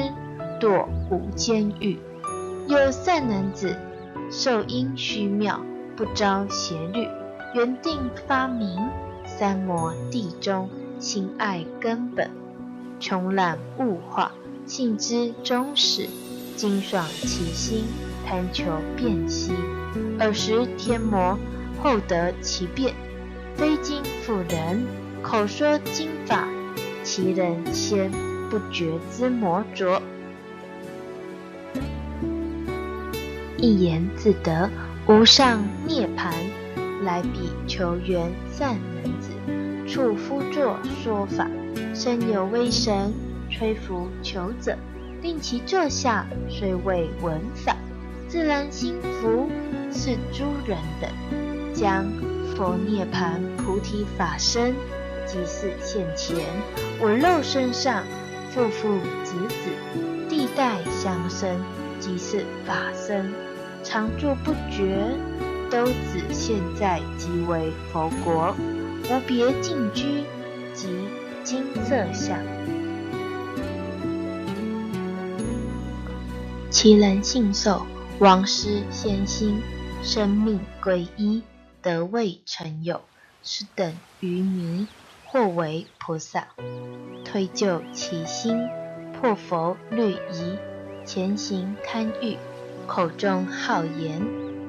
[0.61, 1.99] 堕无间狱。
[2.69, 3.75] 有善男子，
[4.31, 5.59] 受因虚妙，
[5.97, 7.05] 不招邪律，
[7.53, 8.79] 缘定发明，
[9.25, 12.31] 三摩地中，心爱根本，
[12.99, 14.31] 穷览物化，
[14.65, 16.07] 性之终始，
[16.55, 17.85] 精爽其心。
[18.27, 19.51] 贪求变息，
[20.19, 21.35] 尔时天魔
[21.81, 22.93] 后得其变，
[23.55, 24.85] 非经妇人
[25.23, 26.47] 口说经法，
[27.01, 28.11] 其人先
[28.47, 29.99] 不觉之魔着，
[33.57, 34.69] 一言自得
[35.07, 36.31] 无上涅槃，
[37.03, 39.31] 来彼求缘善男子，
[39.87, 41.49] 处夫作说法，
[41.99, 43.13] 身有威神，
[43.51, 44.77] 吹拂求者，
[45.21, 47.75] 令其坐下，虽未闻法。
[48.25, 49.49] 自然心服，
[49.91, 51.09] 是诸人等
[51.73, 52.05] 将
[52.55, 54.73] 佛涅盘菩提法身，
[55.25, 56.37] 即是现前
[57.01, 58.05] 我肉身上，
[58.51, 59.69] 父父子子，
[60.29, 61.53] 地代相生，
[61.99, 63.29] 即是法身，
[63.83, 65.17] 常住不绝，
[65.69, 68.55] 都指现在即为佛国，
[69.09, 70.23] 无别净居
[70.73, 70.87] 即
[71.49, 72.37] 金色相，
[76.69, 77.87] 其人信受。
[78.19, 79.59] 王师先心，
[80.03, 81.41] 生命归一，
[81.81, 83.01] 得位成有，
[83.41, 84.85] 是等愚迷，
[85.25, 86.49] 或为菩萨。
[87.25, 88.55] 推就其心，
[89.19, 90.55] 破佛律仪，
[91.03, 92.37] 前行贪欲，
[92.85, 94.21] 口中好言，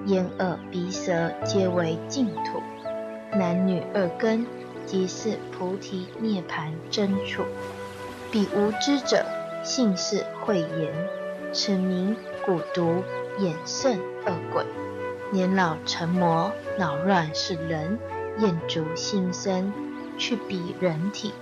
[0.06, 2.62] 眼耳鼻舌皆为净土。
[3.32, 4.46] 男女二根，
[4.90, 7.44] 即是菩提涅盘真处。
[8.32, 9.24] 彼无知者，
[9.62, 10.92] 性是慧言，
[11.52, 13.04] 此名蛊毒
[13.38, 14.64] 眼甚恶鬼。
[15.30, 18.00] 年老成魔，脑乱是人，
[18.40, 19.72] 厌足心生，
[20.18, 21.32] 去彼人体。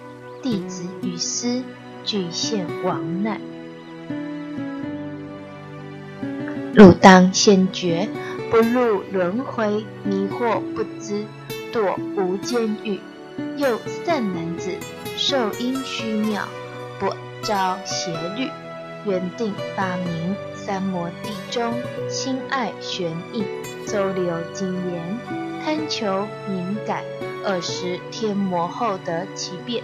[0.43, 1.63] 弟子与师
[2.05, 3.41] 俱陷亡难，
[6.75, 8.07] 汝当先觉，
[8.51, 11.25] 不入轮回，迷惑不知，
[11.73, 13.01] 堕无间狱。
[13.57, 14.71] 又善男子，
[15.17, 16.47] 受因虚妙，
[16.99, 17.13] 不
[17.43, 18.51] 招邪律，
[19.05, 21.73] 缘定发明，三摩地中，
[22.09, 23.45] 心爱玄意，
[23.87, 25.19] 周流精言，
[25.65, 27.03] 贪求敏感，
[27.45, 29.83] 二十天魔后得其变。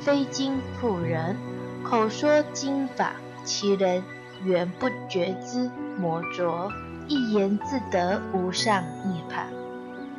[0.00, 1.36] 非经妇人，
[1.84, 3.12] 口说经法，
[3.44, 4.02] 其人
[4.44, 6.72] 原不觉之魔浊，
[7.06, 9.44] 一言自得无上涅槃。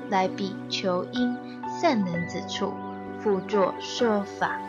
[0.09, 1.35] 来彼求因
[1.81, 2.71] 善能之处，
[3.19, 4.61] 复作说法，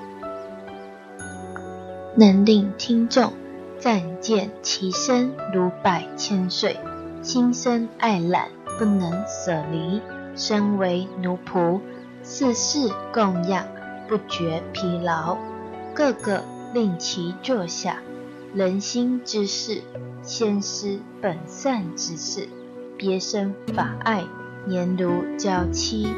[2.17, 3.35] 能令听众
[3.79, 6.81] 暂见其身如百千岁，
[7.21, 8.49] 心生爱揽，
[8.79, 10.01] 不能舍离，
[10.35, 11.83] 身为奴仆，
[12.23, 13.67] 事事供养。
[14.09, 15.37] 不觉疲劳，
[15.95, 16.43] 个个
[16.73, 17.99] 令其坐下。
[18.55, 19.83] 人心之事，
[20.23, 22.49] 先思本善之事。
[22.97, 24.25] 别生法爱，
[24.67, 26.09] 年如娇妻，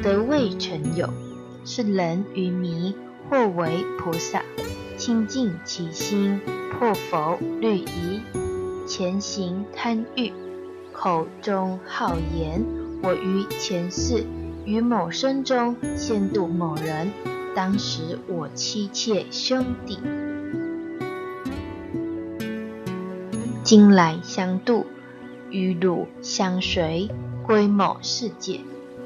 [0.00, 1.08] 得未成有。
[1.64, 2.94] 是人于迷，
[3.28, 4.42] 或为菩萨，
[4.96, 6.40] 清净其心，
[6.72, 8.20] 破佛律仪，
[8.86, 10.32] 前行贪欲，
[10.92, 12.64] 口中好言。
[13.02, 14.24] 我于前世
[14.64, 17.12] 于某生中，先度某人。
[17.54, 19.98] 当时我妻妾兄弟，
[23.62, 24.86] 今来相度，
[25.50, 27.08] 与汝相随，
[27.44, 28.60] 归某世界，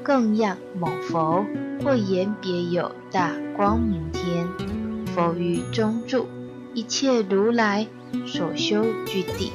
[0.07, 1.45] 更样某佛，
[1.83, 4.47] 或言别有大光明天。
[5.07, 6.27] 佛于中住，
[6.73, 7.85] 一切如来
[8.25, 9.51] 所修具地，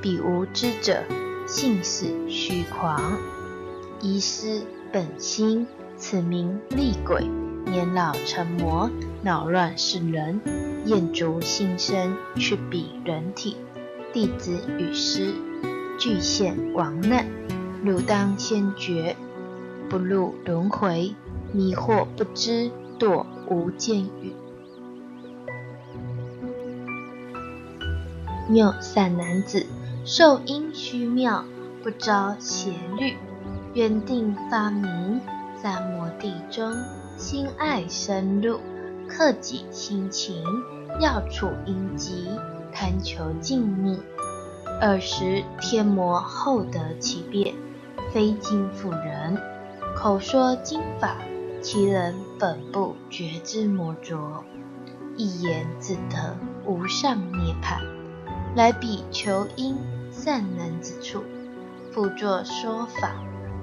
[0.00, 1.02] 彼无知者，
[1.46, 3.18] 性是虚狂，
[4.00, 5.66] 遗失本心，
[5.98, 7.28] 此名厉鬼。
[7.66, 8.90] 年老成魔，
[9.22, 10.40] 恼乱世人，
[10.86, 13.54] 厌足心生，去彼人体。
[14.14, 15.34] 弟子与师
[15.98, 17.26] 俱陷亡难，
[17.84, 19.14] 汝当先觉，
[19.90, 21.16] 不入轮回，
[21.52, 24.32] 迷惑不知，堕无间狱。
[28.48, 29.66] 谬善男子，
[30.04, 31.44] 受因虚妙，
[31.82, 33.16] 不招邪律，
[33.74, 35.20] 缘定发明，
[35.60, 36.72] 三摩地中。
[37.16, 38.60] 心爱深入，
[39.08, 40.44] 克己心情，
[41.00, 42.28] 要处阴极，
[42.72, 43.98] 贪求静谧。
[44.80, 47.54] 尔时天魔后得其变，
[48.12, 49.36] 非经妇人，
[50.02, 51.18] 口说经法，
[51.60, 54.42] 其人本不觉知魔浊，
[55.14, 57.84] 一言自得无上涅槃。
[58.56, 59.76] 来比求因
[60.10, 61.22] 善能之处，
[61.92, 63.12] 复作说法，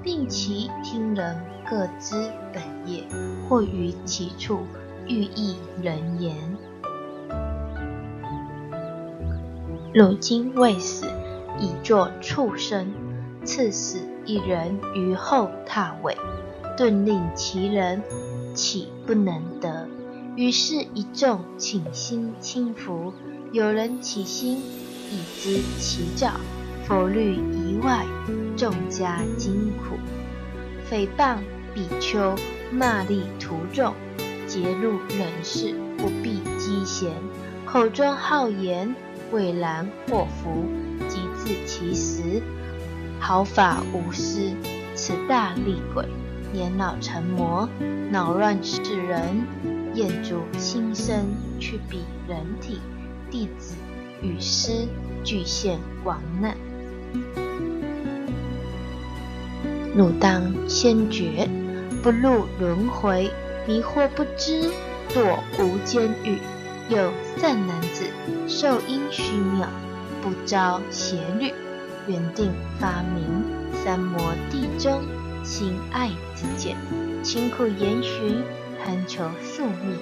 [0.00, 1.36] 并其听人
[1.68, 3.02] 各知本业。
[3.48, 4.60] 或于其处
[5.08, 6.36] 欲意人言，
[9.92, 11.04] 如今未死，
[11.58, 12.92] 已作畜生，
[13.44, 13.98] 赐死
[14.28, 16.14] 一人于后榻尾，
[16.76, 18.02] 顿令其人
[18.54, 19.88] 岂不能得？
[20.36, 23.14] 于是，一众请心轻服，
[23.52, 26.32] 有人起心，以知其兆，
[26.84, 28.04] 佛律仪外，
[28.54, 29.96] 众加惊苦，
[30.90, 31.38] 诽谤
[31.74, 32.34] 比丘。
[32.70, 33.94] 骂力徒众，
[34.46, 37.10] 劫入人世，不必积嫌。
[37.64, 38.94] 口中好言，
[39.32, 40.66] 未然祸福，
[41.08, 42.42] 即自其时。
[43.20, 44.52] 毫发无失，
[44.94, 46.04] 此大厉鬼，
[46.52, 47.68] 年老成魔，
[48.10, 49.46] 恼乱世人，
[49.94, 51.26] 厌足心生，
[51.58, 52.80] 去彼人体。
[53.30, 53.74] 弟子
[54.22, 54.88] 与师
[55.22, 56.56] 俱陷亡难，
[59.94, 61.48] 汝当先觉。
[62.02, 63.30] 不入轮回，
[63.66, 64.70] 迷惑不知，
[65.10, 66.38] 堕无间狱。
[66.88, 68.04] 有善男子，
[68.46, 69.68] 受因虚妙，
[70.22, 71.52] 不招邪律，
[72.08, 72.50] 缘定
[72.80, 75.02] 发明，三摩地中，
[75.44, 76.76] 心爱之见，
[77.22, 78.42] 勤苦研寻，
[78.82, 79.98] 贪求宿命。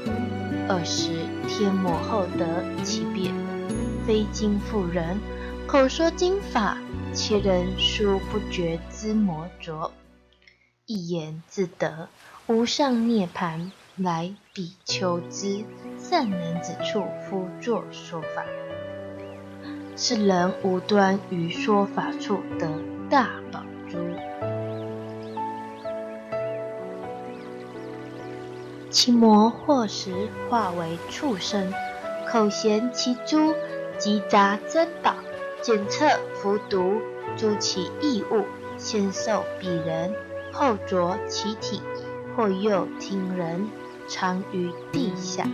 [0.69, 3.35] 二时天魔后得其变，
[4.07, 5.19] 非经妇人，
[5.67, 6.79] 口说经法，
[7.13, 9.93] 其人殊不觉之魔浊。
[10.87, 12.09] 一言自得
[12.47, 15.65] 无上涅槃，来比丘之
[15.99, 18.45] 善男子处夫作说法，
[19.99, 22.69] 是人无端于说法处得
[23.09, 23.97] 大宝珠。
[28.91, 31.73] 其魔或时化为畜生，
[32.29, 33.55] 口衔其珠，
[33.97, 35.15] 积杂珍宝，
[35.63, 37.01] 检测服毒，
[37.37, 38.45] 诛其异物，
[38.77, 40.15] 先受彼人，
[40.53, 41.81] 后着其体，
[42.37, 43.69] 或诱听人，
[44.09, 45.47] 藏于地下，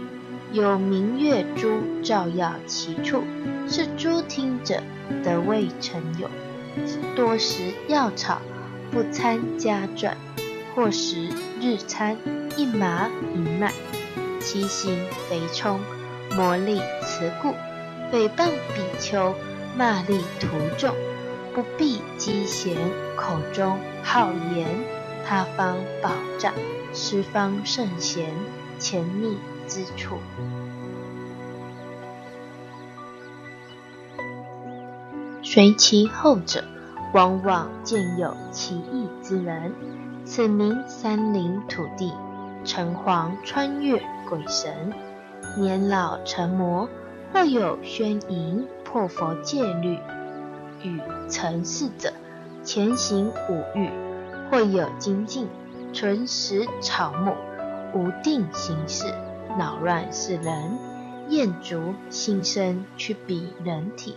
[0.53, 3.23] 有明月珠照耀其处，
[3.67, 4.83] 是诸听者
[5.25, 6.29] 得未成有。
[7.17, 8.43] 多食药草，
[8.91, 10.15] 不参加传，
[10.75, 11.27] 或食
[11.59, 12.19] 日餐。
[12.55, 13.73] 一麻一脉，
[14.41, 14.99] 其心
[15.31, 15.81] 肥充，
[16.37, 17.55] 魔力慈固，
[18.13, 19.35] 诽谤比丘，
[19.75, 20.95] 骂力徒众，
[21.55, 22.77] 不避讥嫌，
[23.17, 24.69] 口中好言，
[25.27, 26.53] 他方宝藏，
[26.93, 28.35] 十方圣贤，
[28.79, 29.37] 潜匿
[29.69, 30.17] 之处。
[35.43, 36.65] 随其后者，
[37.13, 39.73] 往往见有奇异之人，
[40.25, 42.13] 此名山林土地。
[42.65, 44.01] 城隍穿越
[44.31, 44.93] 鬼神，
[45.59, 46.89] 年老成魔，
[47.33, 49.99] 或有宣淫破佛戒律，
[50.85, 52.13] 与成事者
[52.63, 53.91] 前行五欲，
[54.49, 55.49] 或有精进
[55.93, 57.35] 纯食草木，
[57.93, 59.13] 无定形事，
[59.59, 60.79] 恼乱世人，
[61.29, 64.15] 厌足心生去彼人体，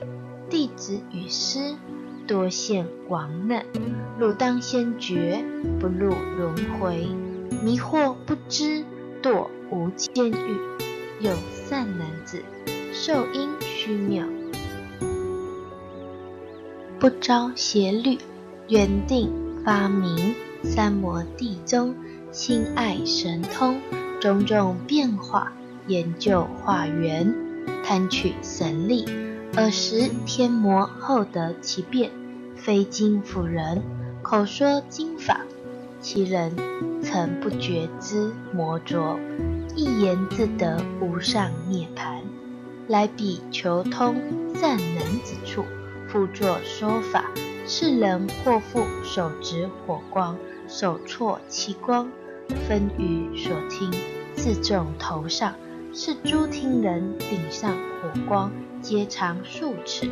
[0.50, 1.76] 弟子与师
[2.28, 3.66] 多现亡难，
[4.20, 5.44] 汝当先觉，
[5.80, 7.08] 不入轮回。
[7.64, 8.84] 迷惑不知，
[9.22, 10.60] 堕无间狱。
[11.22, 11.32] 有
[11.68, 12.44] 善男子，
[12.92, 14.26] 受因虚妙，
[17.00, 18.18] 不招邪律，
[18.68, 19.32] 原定
[19.64, 21.96] 发明三摩地中，
[22.32, 23.80] 心爱神通，
[24.26, 25.54] 种种变化，
[25.86, 27.32] 研究化缘，
[27.84, 29.06] 贪取神力，
[29.56, 32.10] 尔时天魔后得其变，
[32.56, 33.84] 非经辅人，
[34.24, 35.42] 口说经法。
[36.02, 36.52] 其人
[37.04, 39.20] 曾不觉之魔着，
[39.76, 42.22] 一言自得无上涅槃。
[42.88, 44.16] 来彼求通
[44.56, 45.64] 善男子处，
[46.08, 47.26] 复作说法。
[47.68, 50.36] 世人或复手执火光，
[50.68, 52.10] 手错其光，
[52.68, 53.92] 分于所听，
[54.36, 55.54] 自众头上。
[55.98, 60.12] 是诸听人顶上火光，皆长数尺，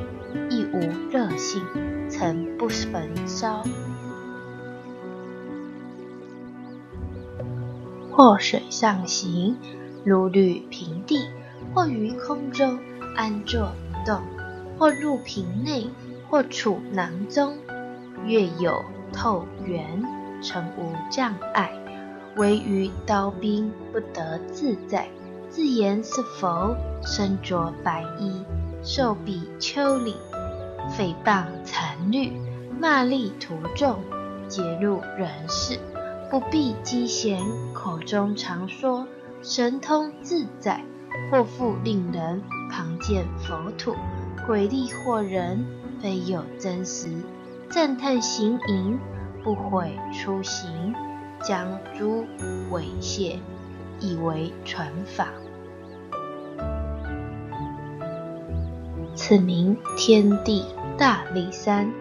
[0.50, 0.80] 亦无
[1.12, 1.62] 热性，
[2.08, 3.62] 曾不焚烧。
[8.10, 9.58] 或水上行，
[10.06, 11.18] 如履平地；
[11.76, 12.80] 或于空中
[13.18, 14.22] 安坐不动；
[14.80, 15.90] 或入瓶内，
[16.30, 17.58] 或处囊中。
[18.26, 20.02] 月有透圆，
[20.42, 21.70] 成无障碍。
[22.36, 25.08] 唯于刀兵不得自在。
[25.50, 28.44] 自言是佛，身着白衣，
[28.82, 30.16] 受比丘礼，
[30.98, 32.32] 诽谤残律，
[32.80, 34.00] 骂力徒众，
[34.48, 35.80] 劫入人世。
[36.32, 37.40] 不必积嫌，
[37.76, 39.06] 口中常说
[39.44, 40.84] 神通自在，
[41.30, 43.94] 或复令人旁见佛土，
[44.48, 45.64] 鬼力惑人，
[46.02, 47.10] 非有真实。
[47.70, 48.98] 赞叹行淫，
[49.44, 50.96] 不悔出行，
[51.44, 51.68] 将
[51.98, 52.26] 诸
[52.72, 53.36] 猥亵，
[54.00, 55.28] 以为传法。
[59.14, 60.66] 此名天地
[60.98, 61.92] 大力山，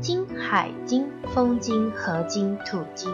[0.00, 3.12] 金海金、风金、河金、土金。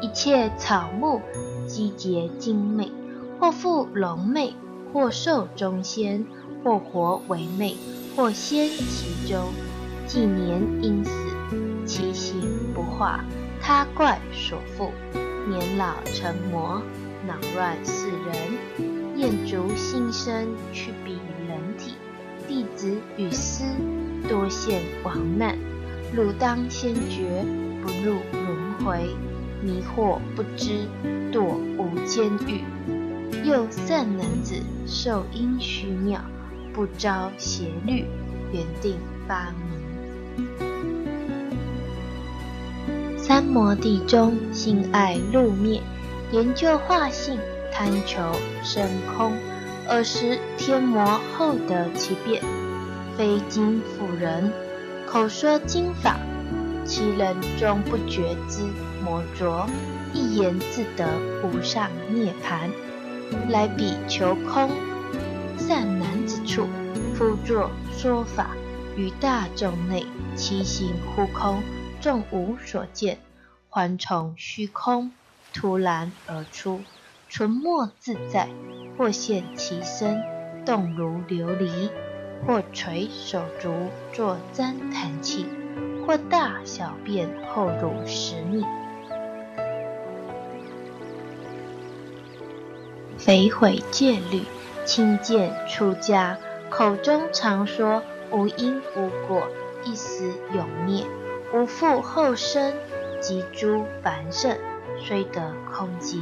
[0.00, 1.20] 一切草木
[1.66, 2.92] 积结精美，
[3.40, 4.54] 或复龙魅，
[4.92, 6.24] 或寿中仙，
[6.62, 7.76] 或活为魅，
[8.14, 9.48] 或仙其中。
[10.06, 11.10] 纪年因死，
[11.84, 12.40] 其形
[12.72, 13.24] 不化，
[13.60, 14.92] 他怪所附。
[15.48, 16.82] 年老成魔，
[17.26, 21.18] 恼乱世人，厌足心生，去彼
[21.48, 21.94] 人体。
[22.46, 23.64] 弟子与师
[24.28, 25.56] 多现亡难，
[26.14, 27.44] 汝当先觉，
[27.82, 29.14] 不入轮回。
[29.60, 30.86] 迷惑不知，
[31.32, 31.40] 堕
[31.76, 32.62] 无间狱。
[33.44, 34.54] 又善男子
[34.86, 36.20] 受因虚妙，
[36.72, 38.04] 不招邪律，
[38.52, 38.96] 原定
[39.26, 40.46] 发明。
[43.38, 45.80] 三摩地中，心爱露灭，
[46.32, 47.38] 研究化性，
[47.70, 48.20] 贪求
[48.64, 49.32] 生空。
[49.88, 52.42] 尔时天魔后得其变，
[53.16, 54.52] 非经辅人，
[55.06, 56.18] 口说经法，
[56.84, 58.62] 其人终不觉知。
[59.04, 59.68] 魔着。
[60.12, 61.06] 一言自得
[61.44, 62.68] 无上涅盘，
[63.50, 64.68] 来彼求空
[65.56, 66.66] 善男子处，
[67.14, 68.48] 复作说法
[68.96, 71.62] 于大众内，其行忽空，
[72.00, 73.16] 众无所见，
[73.70, 75.12] 环从虚空，
[75.52, 76.80] 突然而出，
[77.28, 78.48] 纯墨自在，
[78.96, 80.22] 或现其身，
[80.64, 81.90] 动如琉璃；
[82.46, 83.70] 或垂手足，
[84.12, 85.44] 作簪弹器；
[86.06, 88.64] 或大小便，后如石米。
[93.18, 94.44] 匪毁戒律，
[94.86, 96.38] 轻贱出家，
[96.70, 99.46] 口中常说无因无果，
[99.84, 101.04] 一时永灭，
[101.52, 102.72] 无复后生。
[103.20, 104.56] 及诸凡圣，
[104.98, 106.20] 虽得空寂，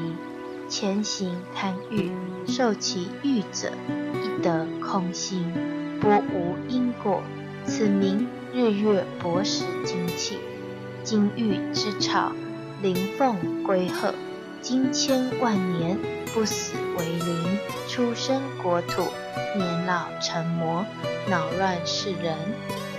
[0.69, 2.11] 前行贪欲，
[2.47, 3.71] 受其欲者，
[4.23, 5.53] 亦得空心，
[6.01, 7.23] 波无因果。
[7.65, 10.39] 此名日月薄时精气，
[11.03, 12.33] 金玉之草，
[12.81, 14.15] 灵凤归鹤，
[14.63, 15.99] 经千万年
[16.33, 19.03] 不死为灵，出生国土，
[19.57, 20.87] 年老成魔，
[21.29, 22.37] 恼乱世人，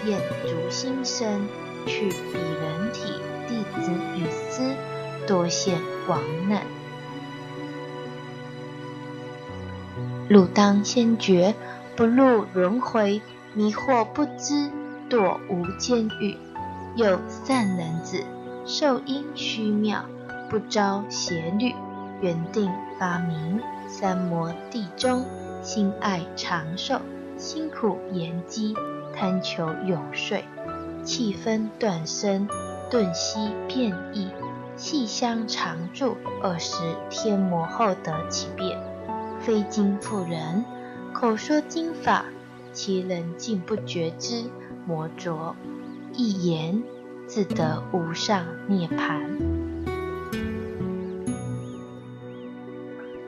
[0.05, 1.47] 厌足心生，
[1.85, 3.13] 去彼人体。
[3.47, 4.75] 弟子与斯，
[5.25, 6.19] 多陷亡
[6.49, 6.61] 难。
[10.29, 11.55] 汝当先觉，
[11.95, 13.21] 不入轮回，
[13.53, 14.69] 迷惑不知，
[15.09, 16.37] 堕无间狱。
[16.95, 18.23] 有善男子，
[18.65, 20.03] 受因虚妙，
[20.49, 21.73] 不招邪律，
[22.19, 22.69] 原定
[22.99, 25.23] 发明三摩地中，
[25.63, 26.99] 心爱长寿，
[27.37, 28.75] 辛苦延积，
[29.15, 30.43] 贪求永睡，
[31.03, 32.47] 气分断生。
[32.89, 34.29] 顿息变异，
[34.77, 36.77] 细香常住，二十
[37.09, 38.79] 天魔后得其变。
[39.39, 40.63] 非经妇人，
[41.13, 42.25] 口说经法，
[42.71, 44.43] 其人竟不觉知。
[44.85, 45.53] 魔浊
[46.13, 46.81] 一言，
[47.27, 49.37] 自得无上涅盘。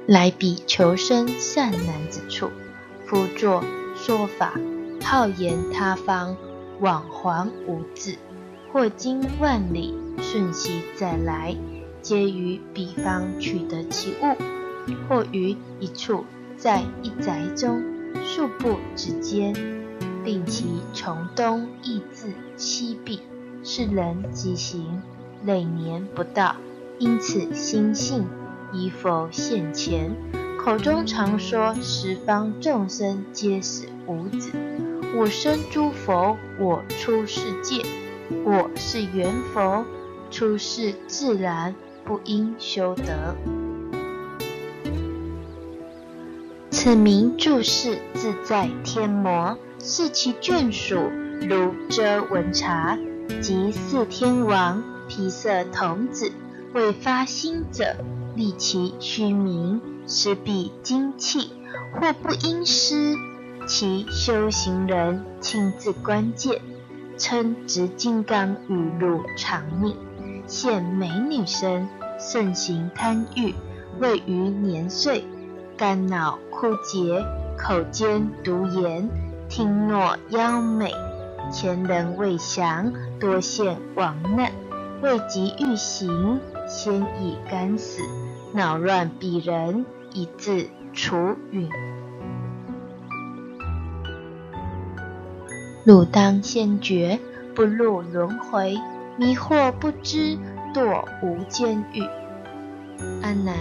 [0.07, 2.49] 来彼求生善男子处，
[3.05, 3.61] 夫作
[3.93, 4.53] 说法，
[5.03, 6.37] 好言他方，
[6.79, 8.17] 往还无字。
[8.71, 11.55] 或经万里，瞬息再来，
[12.01, 14.35] 皆于彼方取得其物；
[15.07, 16.23] 或于一处，
[16.55, 17.83] 在一宅中
[18.23, 19.53] 数步之间，
[20.23, 23.21] 令其从东易至西壁，
[23.63, 25.01] 是人即行，
[25.43, 26.55] 累年不到，
[26.99, 28.27] 因此心性
[28.71, 30.15] 以否现前，
[30.63, 34.51] 口中常说十方众生皆是无子，
[35.17, 37.83] 我生诸佛，我出世界。
[38.45, 39.83] 我是缘佛，
[40.29, 41.73] 出世自然，
[42.05, 43.35] 不应修德。
[46.69, 50.95] 此名注释自在天魔，是其眷属，
[51.41, 52.97] 如遮文察
[53.41, 56.31] 及四天王、毗色童子，
[56.73, 57.95] 为发心者，
[58.35, 61.51] 立其虚名，施彼精气，
[61.99, 63.15] 或不应施，
[63.67, 66.61] 其修行人亲自关键。
[67.19, 69.93] 称执金刚雨露长命，
[70.47, 73.53] 现美女身，盛行贪欲，
[73.99, 75.25] 未于年岁，
[75.77, 77.25] 肝脑枯竭，
[77.57, 79.09] 口尖毒言，
[79.49, 80.93] 听诺妖美，
[81.51, 84.49] 前人未详，多现亡难，
[85.01, 86.39] 未及欲行，
[86.69, 88.01] 先已干死，
[88.53, 91.69] 脑乱鄙人，以至除允。
[95.89, 97.19] 汝当先觉，
[97.55, 98.77] 不入轮回，
[99.17, 100.37] 迷惑不知，
[100.71, 102.03] 堕无间狱。
[103.23, 103.55] 阿难，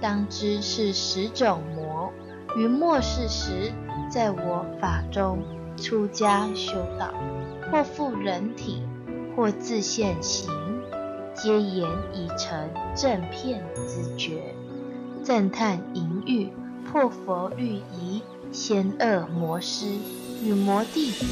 [0.00, 2.12] 当知是十种魔，
[2.56, 3.72] 于末世时，
[4.08, 5.40] 在我法中
[5.76, 7.12] 出家修道，
[7.72, 8.84] 或复人体，
[9.34, 10.48] 或自现形，
[11.34, 14.54] 皆言已成正片之觉，
[15.24, 16.48] 赞叹淫欲，
[16.88, 19.86] 破佛律仪，先恶魔师。
[20.44, 21.24] 与魔弟子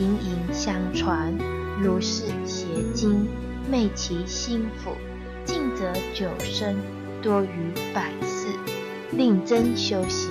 [0.00, 1.36] 隐隐相传，
[1.80, 3.26] 如是邪经，
[3.70, 4.92] 昧其心腹，
[5.44, 6.76] 尽则九生，
[7.22, 8.48] 多于百世，
[9.12, 10.30] 令增修行，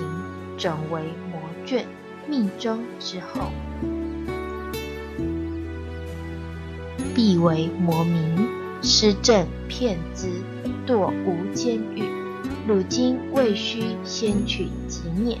[0.56, 1.84] 转为魔眷，
[2.26, 3.50] 命中之后，
[7.14, 8.48] 必为魔名，
[8.80, 10.28] 施正骗之，
[10.86, 12.02] 堕无间狱。
[12.66, 15.38] 汝今未须先取即灭。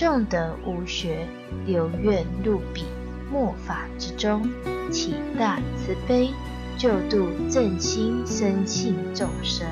[0.00, 1.26] 众德无学，
[1.66, 2.86] 留愿入彼
[3.30, 4.48] 末法之中，
[4.90, 6.30] 起大慈悲，
[6.78, 9.66] 救度正心生性众生，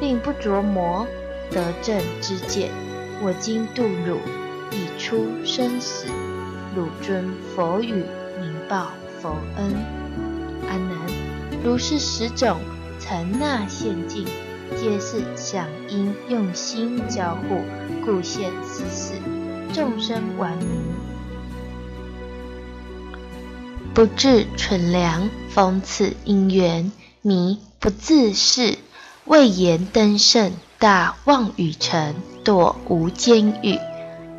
[0.00, 1.06] 令不着魔，
[1.50, 2.70] 得正之见。
[3.22, 4.16] 我今度汝，
[4.70, 6.06] 已出生死，
[6.74, 8.06] 汝尊佛语，
[8.40, 9.74] 明报佛恩。
[10.70, 10.96] 阿难，
[11.62, 12.56] 如是十种
[12.98, 14.24] 曾那现境，
[14.74, 17.60] 皆是响应用心交互，
[18.06, 19.09] 故现此事。
[19.72, 20.64] 众生顽迷，
[23.94, 26.90] 不至纯良，逢此因缘，
[27.22, 28.78] 迷不自是，
[29.24, 32.14] 未言登圣，大妄语成，
[32.44, 33.78] 堕无间狱。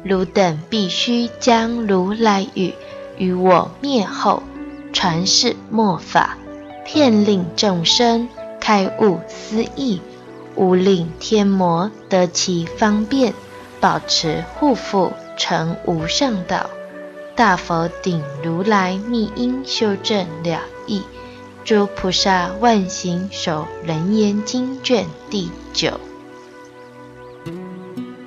[0.04, 2.74] 汝等必须将如来语
[3.18, 4.44] 与我灭后，
[4.92, 6.38] 传世末法，
[6.86, 8.28] 骗令众生
[8.60, 10.02] 开悟思义，
[10.56, 13.34] 勿令天魔得其方便，
[13.82, 16.70] 保持护缚成无上道。
[17.36, 21.02] 大佛顶如来密因修正了义，
[21.66, 26.00] 诸菩萨万行守楞严经卷第九。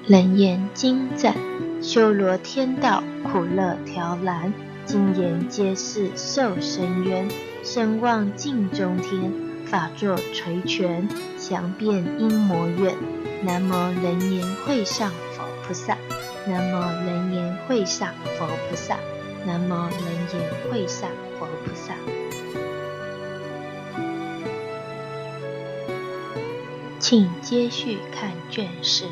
[0.07, 1.35] 楞严经赞。
[1.81, 4.55] 修罗天道苦乐调蓝，
[4.87, 7.29] 今言皆是受深渊。
[7.63, 9.31] 身望镜中天，
[9.67, 11.07] 法作垂拳，
[11.39, 12.95] 降变阴魔怨。
[13.43, 15.13] 南无人言会上
[15.67, 15.97] 菩萨，
[16.47, 18.99] 南无能言会上佛菩萨，
[19.47, 19.91] 南无能
[20.33, 21.95] 言会上佛菩萨。
[27.01, 29.05] 请接续看卷十。